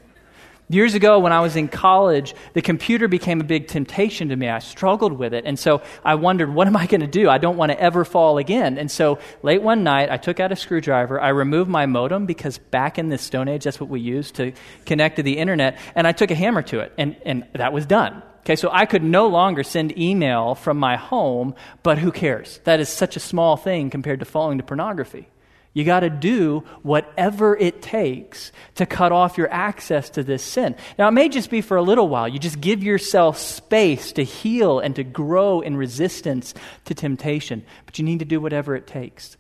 [0.69, 4.49] Years ago, when I was in college, the computer became a big temptation to me.
[4.49, 5.45] I struggled with it.
[5.47, 7.29] And so I wondered, what am I going to do?
[7.29, 8.77] I don't want to ever fall again.
[8.77, 11.21] And so late one night, I took out a screwdriver.
[11.21, 14.53] I removed my modem because back in the Stone Age, that's what we used to
[14.87, 15.79] connect to the internet.
[15.95, 16.93] And I took a hammer to it.
[16.99, 18.25] And, and that was done.
[18.41, 22.61] Okay, so I could no longer send email from my home, but who cares?
[22.65, 25.29] That is such a small thing compared to falling to pornography.
[25.77, 30.75] You got to do whatever it takes to cut off your access to this sin.
[30.99, 32.27] Now, it may just be for a little while.
[32.27, 36.55] You just give yourself space to heal and to grow in resistance
[36.87, 39.37] to temptation, but you need to do whatever it takes.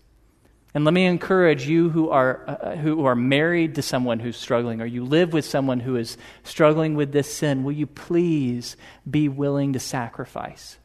[0.75, 4.83] And let me encourage you who are, uh, who are married to someone who's struggling,
[4.83, 8.77] or you live with someone who is struggling with this sin, will you please
[9.11, 10.77] be willing to sacrifice?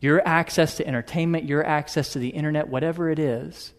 [0.00, 3.74] Your access to entertainment, your access to the internet, whatever it is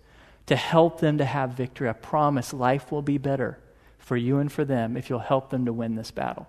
[0.48, 1.90] to help them to have victory.
[1.90, 3.60] I promise life will be better
[3.98, 6.48] for you and for them if you'll help them to win this battle.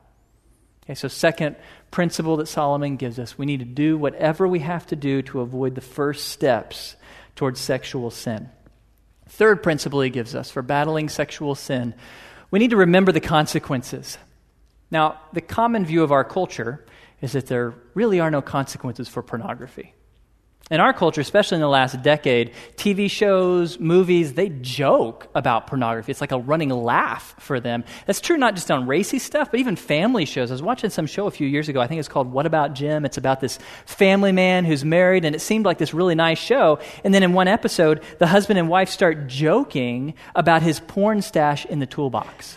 [0.85, 1.57] Okay, so second
[1.91, 5.41] principle that Solomon gives us, we need to do whatever we have to do to
[5.41, 6.97] avoid the first steps
[7.37, 8.51] towards sexual sin.
[9.29, 11.95] Third principle he gives us for battling sexual sin,
[12.51, 14.19] we need to remember the consequences.
[14.91, 16.85] Now, the common view of our culture
[17.23, 19.95] is that there really are no consequences for pornography.
[20.71, 26.11] In our culture, especially in the last decade, TV shows, movies, they joke about pornography.
[26.11, 27.85] It's like a running laugh for them.
[28.07, 30.51] That's true not just on racy stuff, but even family shows.
[30.51, 31.83] I was watching some show a few years ago.
[31.83, 33.05] I think it's called What About Jim?
[33.05, 36.79] It's about this family man who's married, and it seemed like this really nice show.
[37.05, 41.67] And then in one episode, the husband and wife start joking about his porn stash
[41.67, 42.57] in the toolbox.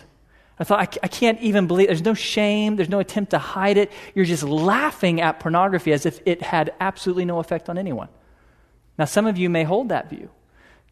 [0.60, 3.76] I thought, I, I, can't even believe, there's no shame, there's no attempt to hide
[3.76, 3.92] it.
[4.14, 8.08] You're just laughing at pornography as if it had absolutely no effect on anyone.
[8.98, 10.30] Now, some of you may hold that view.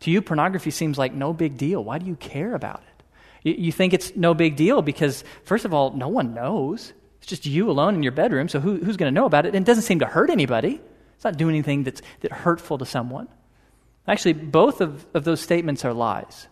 [0.01, 1.83] To you, pornography seems like no big deal.
[1.83, 3.03] Why do you care about it?
[3.43, 6.93] You, you think it's no big deal because, first of all, no one knows.
[7.19, 9.55] It's just you alone in your bedroom, so who, who's going to know about it?
[9.55, 10.81] And it doesn't seem to hurt anybody.
[11.17, 13.27] It's not doing anything that's, that's hurtful to someone.
[14.07, 16.47] Actually, both of, of those statements are lies.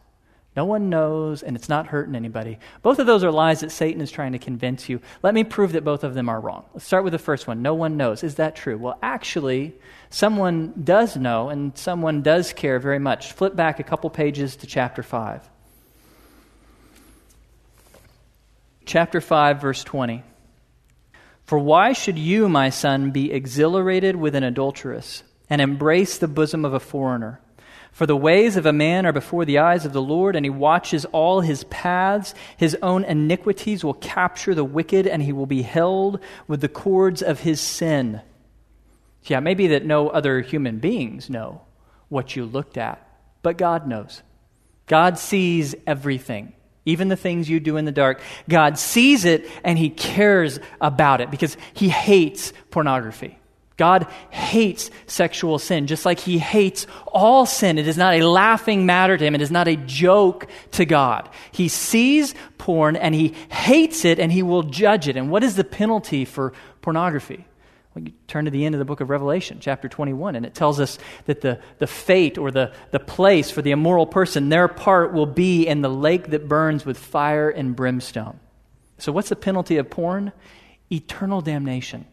[0.56, 2.58] No one knows, and it's not hurting anybody.
[2.82, 5.00] Both of those are lies that Satan is trying to convince you.
[5.22, 6.64] Let me prove that both of them are wrong.
[6.72, 7.60] Let's start with the first one.
[7.60, 8.22] No one knows.
[8.22, 8.78] Is that true?
[8.78, 9.74] Well, actually,
[10.10, 13.32] someone does know, and someone does care very much.
[13.32, 15.48] Flip back a couple pages to chapter 5.
[18.84, 20.22] Chapter 5, verse 20.
[21.46, 26.64] For why should you, my son, be exhilarated with an adulteress and embrace the bosom
[26.64, 27.40] of a foreigner?
[27.94, 30.50] For the ways of a man are before the eyes of the Lord, and he
[30.50, 32.34] watches all his paths.
[32.56, 37.22] His own iniquities will capture the wicked, and he will be held with the cords
[37.22, 38.20] of his sin.
[39.26, 41.62] Yeah, maybe that no other human beings know
[42.08, 43.00] what you looked at,
[43.42, 44.22] but God knows.
[44.88, 46.52] God sees everything,
[46.84, 48.20] even the things you do in the dark.
[48.48, 53.38] God sees it, and he cares about it because he hates pornography.
[53.76, 57.76] God hates sexual sin, just like He hates all sin.
[57.76, 59.34] It is not a laughing matter to Him.
[59.34, 61.28] It is not a joke to God.
[61.50, 65.16] He sees porn and He hates it and He will judge it.
[65.16, 67.44] And what is the penalty for pornography?
[67.94, 70.54] Well, you turn to the end of the book of Revelation, chapter 21, and it
[70.54, 74.66] tells us that the, the fate or the, the place for the immoral person, their
[74.66, 78.38] part will be in the lake that burns with fire and brimstone.
[78.98, 80.32] So, what's the penalty of porn?
[80.90, 82.06] Eternal damnation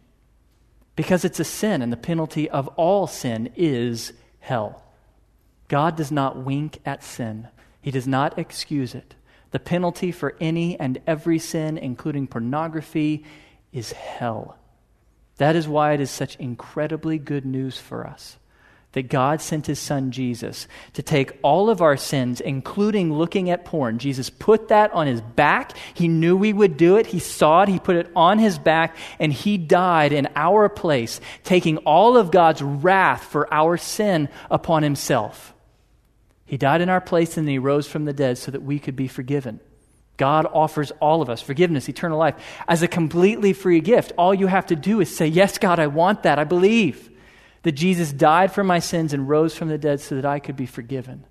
[1.02, 4.84] because it's a sin, and the penalty of all sin is hell.
[5.68, 7.48] God does not wink at sin,
[7.82, 9.16] He does not excuse it.
[9.50, 13.26] The penalty for any and every sin, including pornography,
[13.74, 14.60] is hell.
[15.38, 18.38] That is why it is such incredibly good news for us
[18.94, 23.64] that God sent his son Jesus to take all of our sins, including looking at
[23.64, 24.00] porn.
[24.00, 25.78] Jesus put that on his back.
[25.94, 27.08] He knew we would do it.
[27.08, 27.70] He saw it.
[27.70, 32.32] He put it on his back, and he died in our place, taking all of
[32.32, 35.54] God's wrath for our sin upon himself.
[36.46, 38.98] He died in our place and he rose from the dead so that we could
[38.98, 39.62] be forgiven.
[40.18, 42.36] God offers all of us forgiveness, eternal life,
[42.68, 44.12] as a completely free gift.
[44.18, 46.40] All you have to do is say, Yes, God, I want that.
[46.40, 47.10] I believe
[47.64, 50.56] that Jesus died for my sins and rose from the dead so that I could
[50.56, 51.26] be forgiven.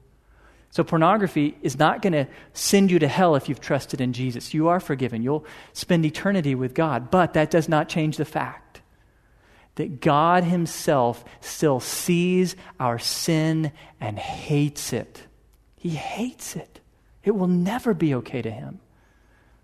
[0.72, 4.54] So, pornography is not going to send you to hell if you've trusted in Jesus.
[4.54, 5.22] You are forgiven.
[5.22, 7.10] You'll spend eternity with God.
[7.10, 8.80] But that does not change the fact
[9.74, 15.26] that God Himself still sees our sin and hates it.
[15.76, 16.80] He hates it.
[17.24, 18.78] It will never be okay to Him.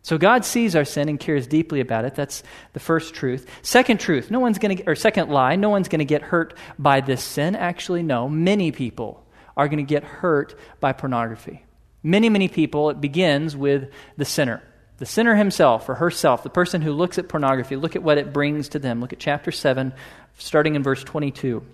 [0.07, 2.15] So God sees our sin and cares deeply about it.
[2.15, 3.45] That's the first truth.
[3.63, 6.57] Second truth, no one's going to or second lie, no one's going to get hurt
[6.79, 7.57] by this sin.
[7.57, 11.65] Actually, no, many people are going to get hurt by pornography.
[12.05, 14.63] Many, many people, it begins with the sinner.
[14.99, 18.33] The sinner himself or herself, the person who looks at pornography, look at what it
[18.33, 19.01] brings to them.
[19.01, 19.93] Look at chapter 7,
[20.39, 21.67] starting in verse 22.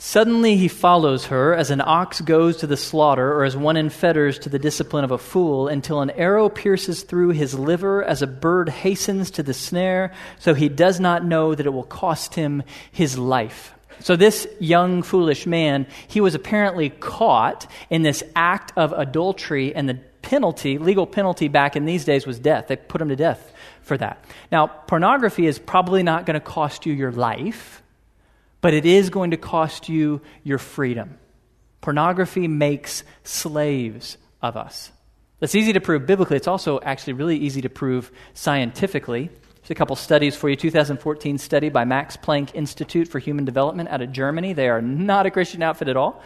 [0.00, 3.90] Suddenly he follows her as an ox goes to the slaughter, or as one in
[3.90, 8.22] fetters to the discipline of a fool, until an arrow pierces through his liver, as
[8.22, 12.36] a bird hastens to the snare, so he does not know that it will cost
[12.36, 13.74] him his life.
[13.98, 19.88] So, this young, foolish man, he was apparently caught in this act of adultery, and
[19.88, 22.68] the penalty, legal penalty back in these days, was death.
[22.68, 24.24] They put him to death for that.
[24.52, 27.82] Now, pornography is probably not going to cost you your life
[28.60, 31.18] but it is going to cost you your freedom.
[31.80, 34.90] Pornography makes slaves of us.
[35.40, 36.36] That's easy to prove biblically.
[36.36, 39.28] It's also actually really easy to prove scientifically.
[39.28, 40.56] There's a couple studies for you.
[40.56, 44.52] 2014 study by Max Planck Institute for Human Development out of Germany.
[44.52, 46.22] They are not a Christian outfit at all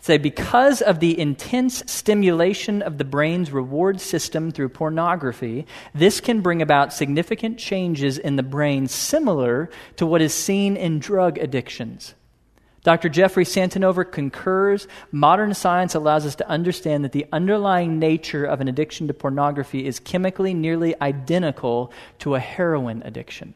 [0.00, 6.40] say because of the intense stimulation of the brain's reward system through pornography, this can
[6.40, 12.14] bring about significant changes in the brain similar to what is seen in drug addictions.
[12.84, 13.08] Dr.
[13.08, 18.68] Jeffrey Satinover concurs modern science allows us to understand that the underlying nature of an
[18.68, 23.54] addiction to pornography is chemically nearly identical to a heroin addiction.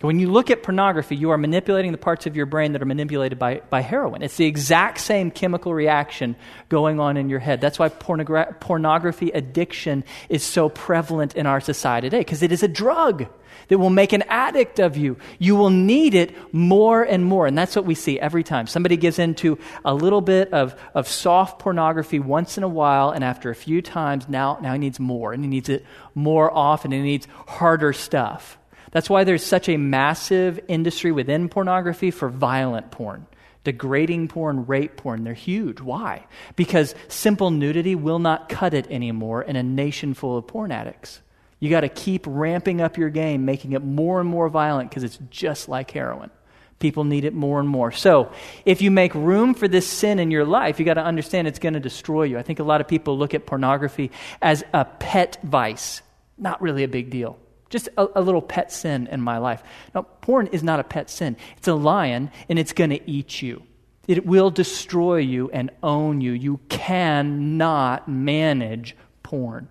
[0.00, 2.86] When you look at pornography, you are manipulating the parts of your brain that are
[2.86, 4.22] manipulated by, by heroin.
[4.22, 6.36] It's the exact same chemical reaction
[6.70, 7.60] going on in your head.
[7.60, 12.62] That's why pornogra- pornography addiction is so prevalent in our society today, because it is
[12.62, 13.26] a drug
[13.68, 15.18] that will make an addict of you.
[15.38, 17.46] You will need it more and more.
[17.46, 18.66] And that's what we see every time.
[18.66, 23.22] Somebody gives into a little bit of, of soft pornography once in a while, and
[23.22, 25.84] after a few times, now, now he needs more, and he needs it
[26.14, 28.56] more often, and he needs harder stuff.
[28.90, 33.26] That's why there's such a massive industry within pornography for violent porn.
[33.62, 35.80] Degrading porn, rape porn, they're huge.
[35.80, 36.26] Why?
[36.56, 41.20] Because simple nudity will not cut it anymore in a nation full of porn addicts.
[41.58, 45.04] You got to keep ramping up your game, making it more and more violent because
[45.04, 46.30] it's just like heroin.
[46.78, 47.92] People need it more and more.
[47.92, 48.32] So,
[48.64, 51.58] if you make room for this sin in your life, you got to understand it's
[51.58, 52.38] going to destroy you.
[52.38, 56.00] I think a lot of people look at pornography as a pet vice.
[56.38, 57.38] Not really a big deal.
[57.70, 59.62] Just a, a, little pet sin in my life.
[59.94, 61.36] Now, porn is not a pet sin.
[61.56, 63.62] It's a lion, and it's going to eat you.
[64.08, 66.32] It will destroy you and own you.
[66.32, 69.68] You cannot manage porn.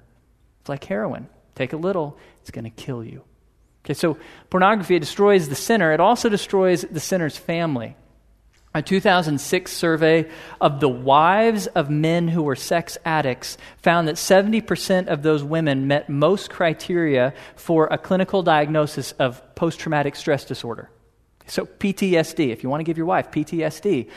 [0.61, 1.27] It's like heroin.
[1.55, 3.23] Take a little, it's going to kill you.
[3.83, 4.17] Okay, so
[4.49, 5.91] pornography destroys the sinner.
[5.91, 7.97] It also destroys the sinner's family.
[8.75, 10.29] A 2006 survey
[10.61, 15.87] of the wives of men who were sex addicts found that 70% of those women
[15.87, 20.91] met most criteria for a clinical diagnosis of post traumatic stress disorder.
[21.47, 24.07] So, PTSD, if you want to give your wife PTSD,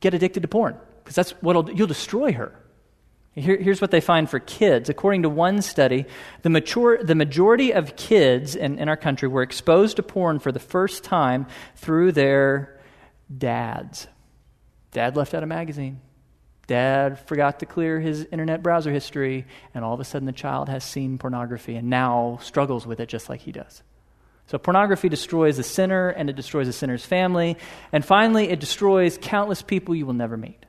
[0.00, 2.52] get addicted to porn, because that's what you'll destroy her.
[3.34, 4.90] Here, here's what they find for kids.
[4.90, 6.04] According to one study,
[6.42, 10.52] the, mature, the majority of kids in, in our country were exposed to porn for
[10.52, 11.46] the first time
[11.76, 12.71] through their
[13.38, 14.06] dads.
[14.92, 16.00] Dad left out a magazine.
[16.66, 20.68] Dad forgot to clear his internet browser history, and all of a sudden the child
[20.68, 23.82] has seen pornography and now struggles with it just like he does.
[24.46, 27.56] So, pornography destroys the sinner and it destroys the sinner's family.
[27.92, 30.66] And finally, it destroys countless people you will never meet.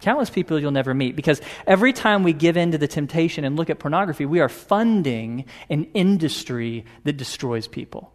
[0.00, 3.56] Countless people you'll never meet because every time we give in to the temptation and
[3.56, 8.12] look at pornography, we are funding an industry that destroys people.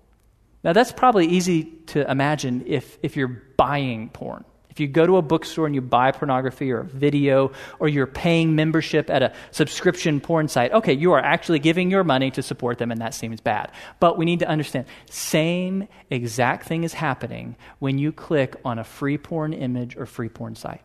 [0.63, 4.45] Now, that's probably easy to imagine if, if you're buying porn.
[4.73, 8.07] If you go to a bookstore and you buy pornography or a video, or you're
[8.07, 12.41] paying membership at a subscription porn site, okay, you are actually giving your money to
[12.41, 13.71] support them, and that seems bad.
[13.99, 18.83] But we need to understand same exact thing is happening when you click on a
[18.83, 20.81] free porn image or free porn site.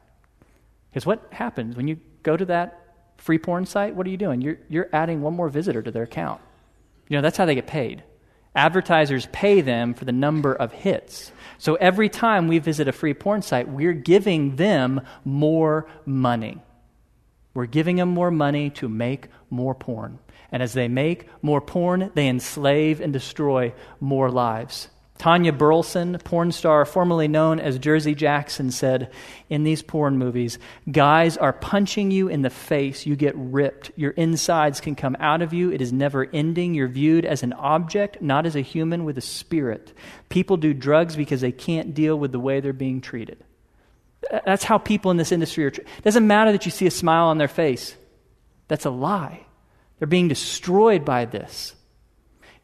[0.91, 3.95] Because what happens when you go to that free porn site?
[3.95, 4.43] What are you doing?
[4.43, 6.43] You're, you're adding one more visitor to their account.
[7.09, 8.03] You know, that's how they get paid.
[8.59, 11.31] Advertisers pay them for the number of hits.
[11.59, 16.59] So every time we visit a free porn site, we're giving them more money.
[17.55, 20.19] We're giving them more money to make more porn.
[20.51, 24.89] And as they make more porn, they enslave and destroy more lives.
[25.19, 29.11] Tanya Burleson, porn star formerly known as Jersey Jaxin, said
[29.49, 30.59] in these porn movies,
[30.91, 33.05] guys are punching you in the face.
[33.05, 33.91] You get ripped.
[33.97, 35.73] Your insides can come out of you.
[35.73, 36.75] It is never ending.
[36.75, 39.93] You're viewed as an object, not as a human with a spirit.
[40.29, 43.43] People do drugs because they can't deal with the way they're being treated.
[44.45, 45.71] That's how people in this industry are.
[45.71, 45.91] treated.
[45.99, 47.97] It doesn't matter that you see a smile on their face.
[48.69, 49.47] That's a lie.
[49.99, 51.75] They're being destroyed by this.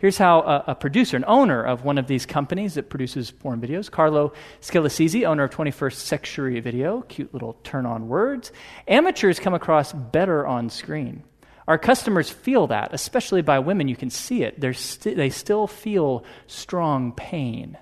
[0.04, 3.58] Here's how a, a, producer, an owner of one of these companies that produces porn
[3.58, 8.52] videos, Carlo Scilisizzi, owner of 21st Century Video, cute little turn on words,
[8.86, 11.24] amateurs come across better on screen.
[11.66, 13.88] Our customers feel that, especially by women.
[13.88, 14.62] You can see it.
[14.76, 17.78] St- they still feel strong pain.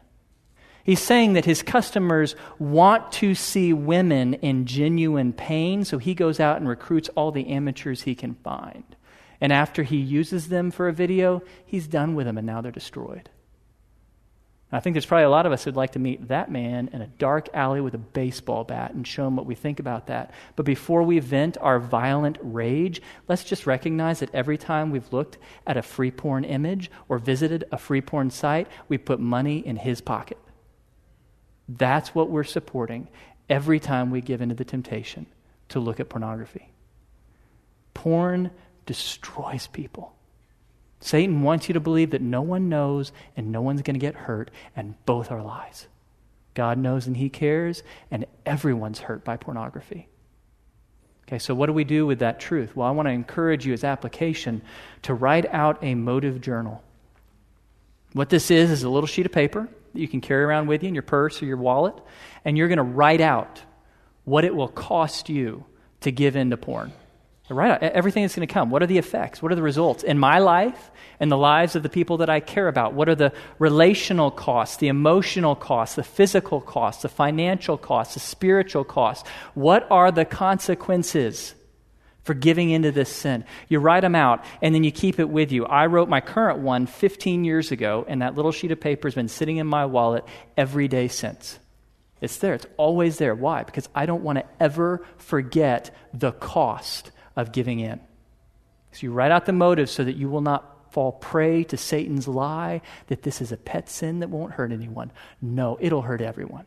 [0.85, 6.39] He's saying that his customers want to see women in genuine pain, so he goes
[6.39, 8.92] out and recruits all the amateurs he can find.
[9.43, 12.71] And after he uses them for a video, he's done with them and now they're
[12.71, 13.29] destroyed.
[14.71, 17.03] I think there's probably a lot of us who'd like to meet that man in
[17.03, 20.33] a dark alley with a baseball bat and show him what we think about that.
[20.55, 25.39] But before we vent our violent rage, let's just recognize that every time we've looked
[25.67, 29.75] at a free porn image or visited a free porn site, we put money in
[29.75, 30.39] his pocket.
[31.69, 33.09] That's what we're supporting
[33.51, 35.27] every time we give into the temptation
[35.71, 36.71] to look at pornography.
[37.93, 38.53] Porn
[38.87, 40.15] destroys people.
[41.01, 44.15] Satan wants you to believe that no one knows and no one's going to get
[44.15, 45.89] hurt, and both are lies.
[46.55, 50.09] God knows and He cares, and everyone's hurt by pornography.
[51.27, 52.77] Okay, so what do we do with that truth?
[52.77, 54.63] Well, I want to encourage you as application
[55.03, 56.83] to write out a motive journal.
[58.13, 60.83] What this is is a little sheet of paper that you can carry around with
[60.83, 61.95] you in your purse or your wallet,
[62.45, 63.63] and you're going to write out
[64.25, 65.65] what it will cost you
[66.03, 66.93] to give in to porn.
[67.51, 68.71] Right, everything that's going to come.
[68.71, 69.43] What are the effects?
[69.43, 70.91] What are the results in my life
[71.21, 72.95] and the lives of the people that I care about?
[72.95, 78.21] What are the relational costs, the emotional costs, the physical costs, the financial costs, the
[78.21, 79.29] spiritual costs?
[79.55, 81.55] What are the consequences
[82.23, 83.45] for giving into this sin?
[83.69, 85.67] You write them out and then you keep it with you.
[85.67, 89.15] I wrote my current one 15 years ago, and that little sheet of paper has
[89.15, 90.25] been sitting in my wallet
[90.57, 91.59] every day since.
[92.21, 93.35] It's there, it's always there.
[93.35, 93.65] Why?
[93.65, 98.01] Because I don't want to ever forget the cost of giving in.
[98.93, 102.29] So you write out the motives so that you will not fall prey to Satan's
[102.29, 105.11] lie that this is a pet sin that won't hurt anyone.
[105.41, 106.67] No, it'll hurt everyone.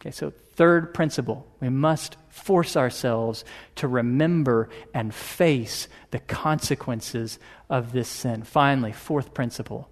[0.00, 3.44] Okay, so third principle, we must force ourselves
[3.76, 8.42] to remember and face the consequences of this sin.
[8.42, 9.90] Finally, fourth principle,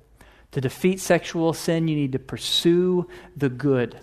[0.52, 3.98] to defeat sexual sin, you need to pursue the good.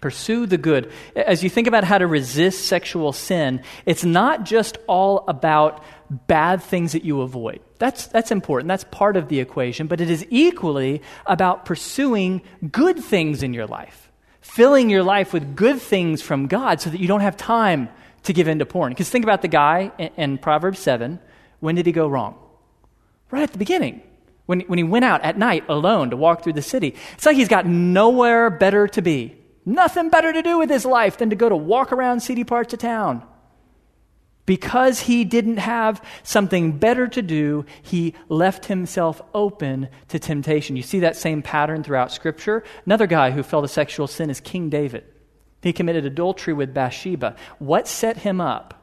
[0.00, 0.90] Pursue the good.
[1.14, 6.62] As you think about how to resist sexual sin, it's not just all about bad
[6.62, 7.60] things that you avoid.
[7.78, 8.68] That's, that's important.
[8.68, 9.86] That's part of the equation.
[9.86, 15.54] But it is equally about pursuing good things in your life, filling your life with
[15.54, 17.88] good things from God so that you don't have time
[18.24, 18.92] to give in to porn.
[18.92, 21.18] Because think about the guy in, in Proverbs 7.
[21.60, 22.38] When did he go wrong?
[23.30, 24.02] Right at the beginning.
[24.46, 26.96] When, when he went out at night alone to walk through the city.
[27.14, 29.36] It's like he's got nowhere better to be.
[29.64, 32.72] Nothing better to do with his life than to go to walk around seedy parts
[32.72, 33.22] of town.
[34.46, 40.76] Because he didn't have something better to do, he left himself open to temptation.
[40.76, 42.64] You see that same pattern throughout Scripture.
[42.84, 45.04] Another guy who fell to sexual sin is King David.
[45.62, 47.36] He committed adultery with Bathsheba.
[47.58, 48.80] What set him up?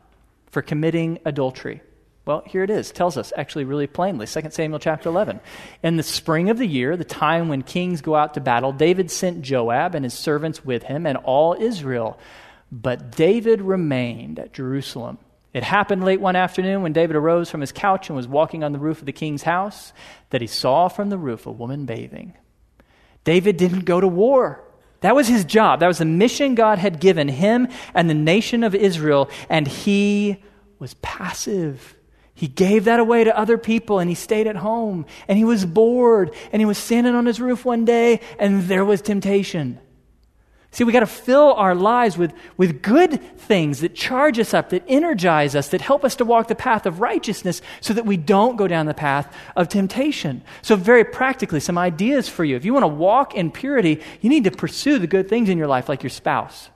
[0.50, 1.82] for committing adultery?
[2.28, 2.92] Well, here it is.
[2.92, 4.28] Tells us actually really plainly.
[4.28, 5.40] 2 Samuel chapter 11.
[5.82, 9.10] In the spring of the year, the time when kings go out to battle, David
[9.10, 12.20] sent Joab and his servants with him and all Israel.
[12.70, 15.20] But David remained at Jerusalem.
[15.54, 18.74] It happened late one afternoon when David arose from his couch and was walking on
[18.74, 19.94] the roof of the king's house
[20.32, 22.34] that he saw from the roof a woman bathing.
[23.24, 24.62] David didn't go to war.
[25.00, 25.80] That was his job.
[25.80, 30.44] That was the mission God had given him and the nation of Israel, and he
[30.78, 31.97] was passive.
[32.38, 35.66] He gave that away to other people and he stayed at home and he was
[35.66, 39.80] bored and he was standing on his roof one day and there was temptation.
[40.70, 44.70] See, we got to fill our lives with, with good things that charge us up,
[44.70, 48.18] that energize us, that help us to walk the path of righteousness so that we
[48.18, 50.44] don't go down the path of temptation.
[50.62, 52.56] So, very practically, some ideas for you.
[52.56, 55.58] If you want to walk in purity, you need to pursue the good things in
[55.58, 56.70] your life, like your spouse.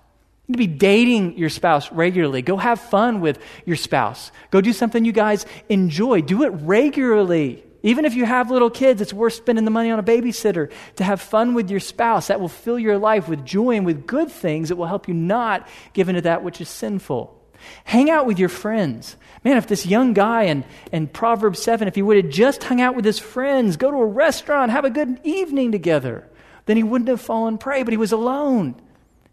[0.52, 2.42] To be dating your spouse regularly.
[2.42, 4.32] Go have fun with your spouse.
[4.50, 6.22] Go do something you guys enjoy.
[6.22, 7.64] Do it regularly.
[7.84, 11.04] Even if you have little kids, it's worth spending the money on a babysitter to
[11.04, 12.28] have fun with your spouse.
[12.28, 15.14] That will fill your life with joy and with good things that will help you
[15.14, 17.38] not give into that which is sinful.
[17.84, 19.16] Hang out with your friends.
[19.44, 22.82] Man, if this young guy in, in Proverbs 7, if he would have just hung
[22.82, 26.28] out with his friends, go to a restaurant, have a good evening together,
[26.66, 28.76] then he wouldn't have fallen prey, but he was alone.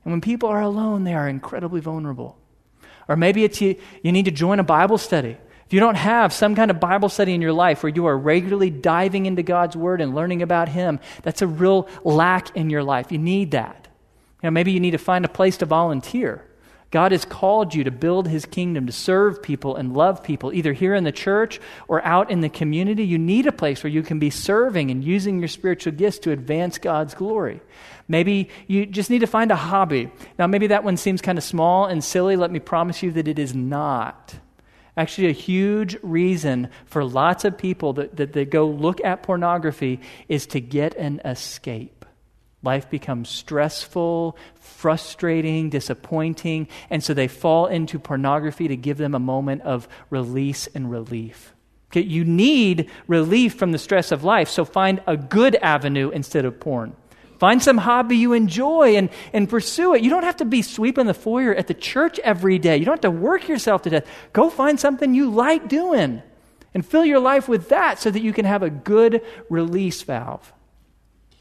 [0.04, 2.38] And when people are alone, they are incredibly vulnerable.
[3.08, 5.36] Or maybe it's you, you need to join a Bible study.
[5.66, 8.16] If you don't have some kind of Bible study in your life where you are
[8.16, 12.82] regularly diving into God's Word and learning about Him, that's a real lack in your
[12.82, 13.12] life.
[13.12, 13.86] You need that.
[14.42, 16.47] You know, maybe you need to find a place to volunteer.
[16.90, 20.72] God has called you to build his kingdom, to serve people and love people, either
[20.72, 23.04] here in the church or out in the community.
[23.04, 26.30] You need a place where you can be serving and using your spiritual gifts to
[26.32, 27.60] advance God's glory.
[28.08, 30.10] Maybe you just need to find a hobby.
[30.38, 32.36] Now, maybe that one seems kind of small and silly.
[32.36, 34.34] Let me promise you that it is not.
[34.96, 40.46] Actually, a huge reason for lots of people that, that, go look at pornography is
[40.48, 41.97] to get an escape.
[42.62, 49.20] Life becomes stressful, frustrating, disappointing, and so they fall into pornography to give them a
[49.20, 51.54] moment of release and relief.
[51.90, 56.44] Okay, you need relief from the stress of life, so find a good avenue instead
[56.44, 56.94] of porn.
[57.38, 60.02] Find some hobby you enjoy and, and pursue it.
[60.02, 62.76] You don't have to be sweeping the foyer at the church every day.
[62.76, 64.06] You don't have to work yourself to death.
[64.32, 66.20] Go find something you like doing
[66.74, 70.52] and fill your life with that so that you can have a good release valve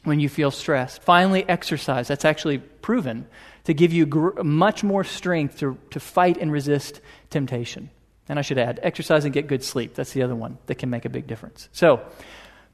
[0.04, 1.02] when you feel stressed.
[1.02, 2.08] Finally, exercise.
[2.08, 3.26] That's actually proven
[3.64, 7.90] to give you gr- much more strength to, to fight and resist temptation.
[8.28, 9.94] And I should add, exercise and get good sleep.
[9.94, 11.68] That's the other one that can make a big difference.
[11.72, 12.02] So,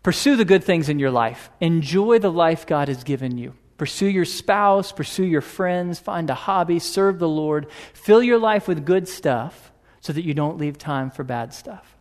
[0.05, 1.51] Pursue the good things in your life.
[1.61, 3.55] Enjoy the life God has given you.
[3.79, 7.69] Pursue your spouse, pursue your friends, find a hobby, serve the Lord.
[7.95, 11.97] Fill your life with good stuff so that you don't leave time for bad stuff.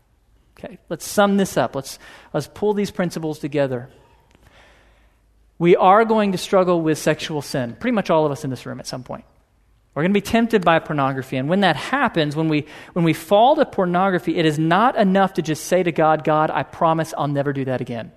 [0.60, 1.76] Okay, let's sum this up.
[1.76, 1.98] Let's,
[2.34, 3.90] let's pull these principles together.
[5.60, 8.66] We are going to struggle with sexual sin, pretty much all of us in this
[8.66, 9.26] room at some point.
[9.94, 11.38] We're going to be tempted by pornography.
[11.38, 15.34] And when that happens, when we, when we fall to pornography, it is not enough
[15.34, 18.12] to just say to God, God, I promise I'll never do that again.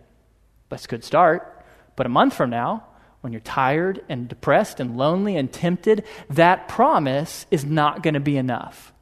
[0.71, 1.65] That's a good start.
[1.95, 2.87] But a month from now,
[3.21, 8.21] when you're tired and depressed and lonely and tempted, that promise is not going to
[8.21, 8.93] be enough.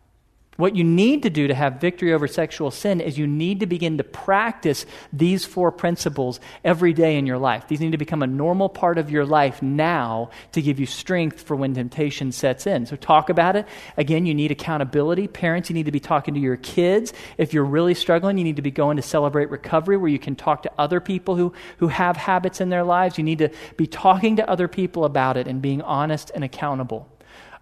[0.56, 3.66] What you need to do to have victory over sexual sin is you need to
[3.66, 7.66] begin to practice these four principles every day in your life.
[7.66, 11.42] These need to become a normal part of your life now to give you strength
[11.42, 12.86] for when temptation sets in.
[12.86, 13.66] So talk about it.
[13.96, 15.26] Again, you need accountability.
[15.26, 17.12] Parents, you need to be talking to your kids.
[17.36, 20.36] If you're really struggling, you need to be going to celebrate recovery where you can
[20.36, 23.18] talk to other people who, who have habits in their lives.
[23.18, 27.08] You need to be talking to other people about it and being honest and accountable.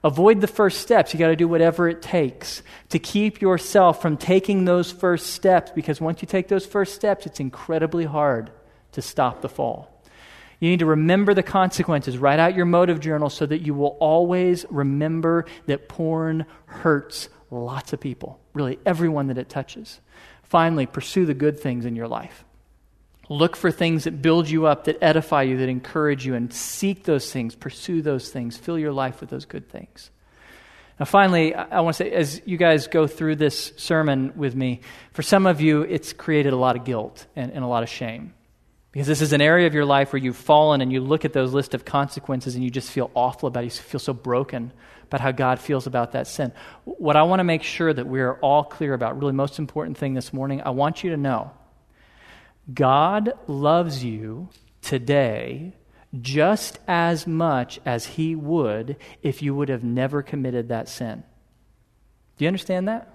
[0.04, 1.12] Avoid the first steps.
[1.12, 5.70] You got to do whatever it takes to keep yourself from taking those first steps
[5.72, 8.50] because once you take those first steps, it's incredibly hard
[8.92, 9.88] to stop the fall.
[10.58, 12.18] You need to remember the consequences.
[12.18, 17.92] Write out your motive journal so that you will always remember that porn hurts lots
[17.92, 20.00] of people, really everyone that it touches.
[20.42, 22.44] Finally, pursue the good things in your life.
[23.32, 27.04] Look for things that build you up, that edify you, that encourage you, and seek
[27.04, 30.10] those things, pursue those things, fill your life with those good things.
[31.00, 34.82] Now, finally, I want to say, as you guys go through this sermon with me,
[35.12, 37.88] for some of you, it's created a lot of guilt and, and a lot of
[37.88, 38.34] shame.
[38.92, 41.32] Because this is an area of your life where you've fallen and you look at
[41.32, 43.64] those list of consequences and you just feel awful about it.
[43.64, 44.70] You feel so broken
[45.04, 46.52] about how God feels about that sin.
[46.84, 50.12] What I want to make sure that we're all clear about, really most important thing
[50.12, 51.52] this morning, I want you to know
[52.72, 54.48] God loves you
[54.80, 55.74] today
[56.20, 61.24] just as much as he would if you would have never committed that sin.
[62.36, 63.08] Do you understand that?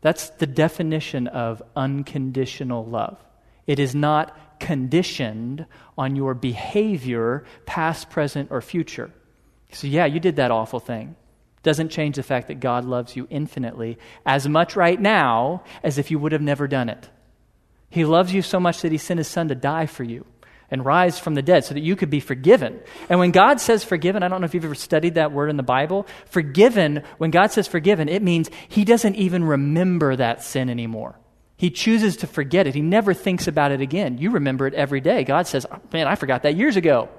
[0.00, 3.18] That's the definition of unconditional love.
[3.66, 5.66] It is not conditioned
[5.96, 9.10] on your behavior, past, present, or future.
[9.72, 11.16] So, yeah, you did that awful thing.
[11.62, 16.10] Doesn't change the fact that God loves you infinitely, as much right now as if
[16.10, 17.08] you would have never done it.
[17.92, 20.24] He loves you so much that He sent His Son to die for you
[20.70, 22.80] and rise from the dead so that you could be forgiven.
[23.10, 25.58] And when God says forgiven, I don't know if you've ever studied that word in
[25.58, 26.06] the Bible.
[26.24, 31.18] Forgiven, when God says forgiven, it means He doesn't even remember that sin anymore.
[31.58, 32.74] He chooses to forget it.
[32.74, 34.16] He never thinks about it again.
[34.16, 35.22] You remember it every day.
[35.22, 37.10] God says, oh, Man, I forgot that years ago.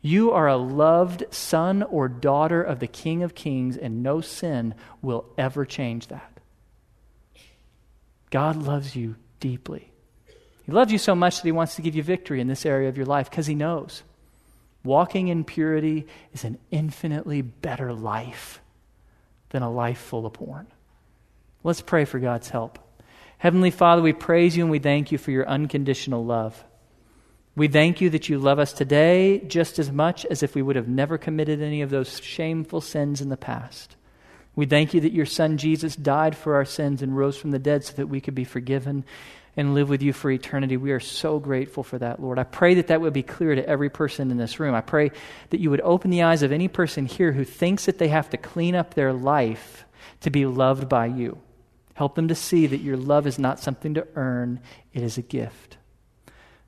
[0.00, 4.76] You are a loved son or daughter of the King of Kings, and no sin
[5.02, 6.35] will ever change that.
[8.30, 9.90] God loves you deeply.
[10.64, 12.88] He loves you so much that He wants to give you victory in this area
[12.88, 14.02] of your life because He knows
[14.86, 18.60] walking in purity is an infinitely better life
[19.50, 20.66] than a life full of porn.
[21.64, 22.78] Let's pray for God's help.
[23.38, 26.64] Heavenly Father, we praise you and we thank you for your unconditional love.
[27.54, 30.76] We thank you that you love us today just as much as if we would
[30.76, 33.95] have never committed any of those shameful sins in the past.
[34.56, 37.58] We thank you that your Son Jesus died for our sins and rose from the
[37.58, 39.04] dead so that we could be forgiven
[39.56, 40.76] and live with you for eternity.
[40.76, 42.38] We are so grateful for that, Lord.
[42.38, 44.74] I pray that that would be clear to every person in this room.
[44.74, 45.12] I pray
[45.50, 48.30] that you would open the eyes of any person here who thinks that they have
[48.30, 49.84] to clean up their life
[50.20, 51.38] to be loved by you.
[51.94, 54.60] Help them to see that your love is not something to earn,
[54.92, 55.78] it is a gift.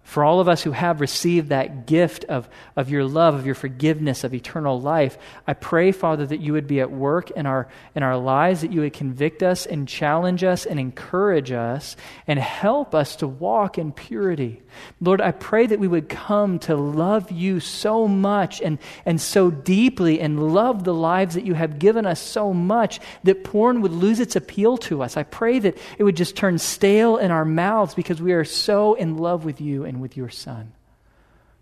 [0.09, 3.55] For all of us who have received that gift of, of your love, of your
[3.55, 7.69] forgiveness, of eternal life, I pray, Father, that you would be at work in our,
[7.95, 11.95] in our lives, that you would convict us and challenge us and encourage us
[12.27, 14.63] and help us to walk in purity.
[14.99, 19.51] Lord, I pray that we would come to love you so much and, and so
[19.51, 23.93] deeply and love the lives that you have given us so much that porn would
[23.93, 25.19] lose its appeal to us.
[25.19, 28.95] I pray that it would just turn stale in our mouths because we are so
[28.95, 30.73] in love with you with your Son.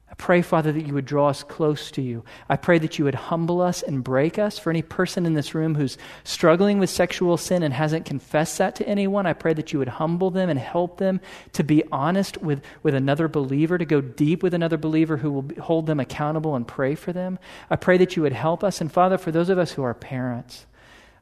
[0.09, 2.25] I pray, Father, that you would draw us close to you.
[2.49, 4.57] I pray that you would humble us and break us.
[4.57, 8.77] For any person in this room who's struggling with sexual sin and hasn't confessed that
[8.77, 11.21] to anyone, I pray that you would humble them and help them
[11.55, 15.51] to be honest with, with another believer, to go deep with another believer who will
[15.61, 17.41] hold them accountable and pray for them.
[17.69, 18.81] I pray that you would help us.
[18.81, 20.67] And Father, for those of us who are parents,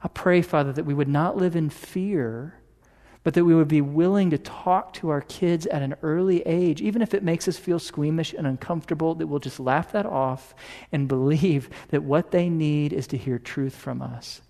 [0.03, 2.59] I pray, Father, that we would not live in fear
[3.25, 6.81] but that we would be willing to talk to our kids at an early age,
[6.83, 10.55] even if it makes us feel squeamish and uncomfortable, that we'll just laugh that off
[10.93, 14.43] and believe that what they need is to hear truth from us.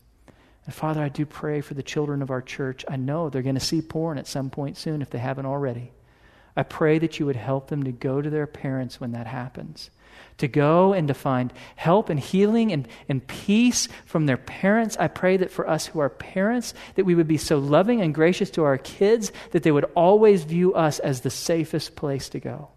[0.66, 2.84] And Father, I do pray for the children of our church.
[2.88, 5.92] I know they're going to see porn at some point soon if they haven't already.
[6.56, 9.90] I pray that you would help them to go to their parents when that happens
[10.38, 14.96] to go and to find help and healing and, and peace from their parents.
[14.98, 18.14] I pray that for us who are parents, that we would be so loving and
[18.14, 22.40] gracious to our kids that they would always view us as the safest place to
[22.40, 22.68] go.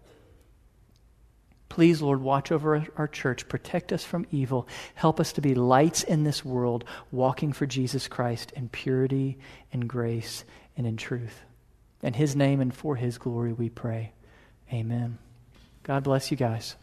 [1.68, 6.02] Please, Lord, watch over our church, protect us from evil, help us to be lights
[6.02, 9.38] in this world, walking for Jesus Christ in purity
[9.72, 10.44] and grace
[10.76, 11.44] and in truth.
[12.02, 14.12] In His name and for His glory we pray.
[14.72, 15.18] Amen.
[15.82, 16.74] God bless you guys.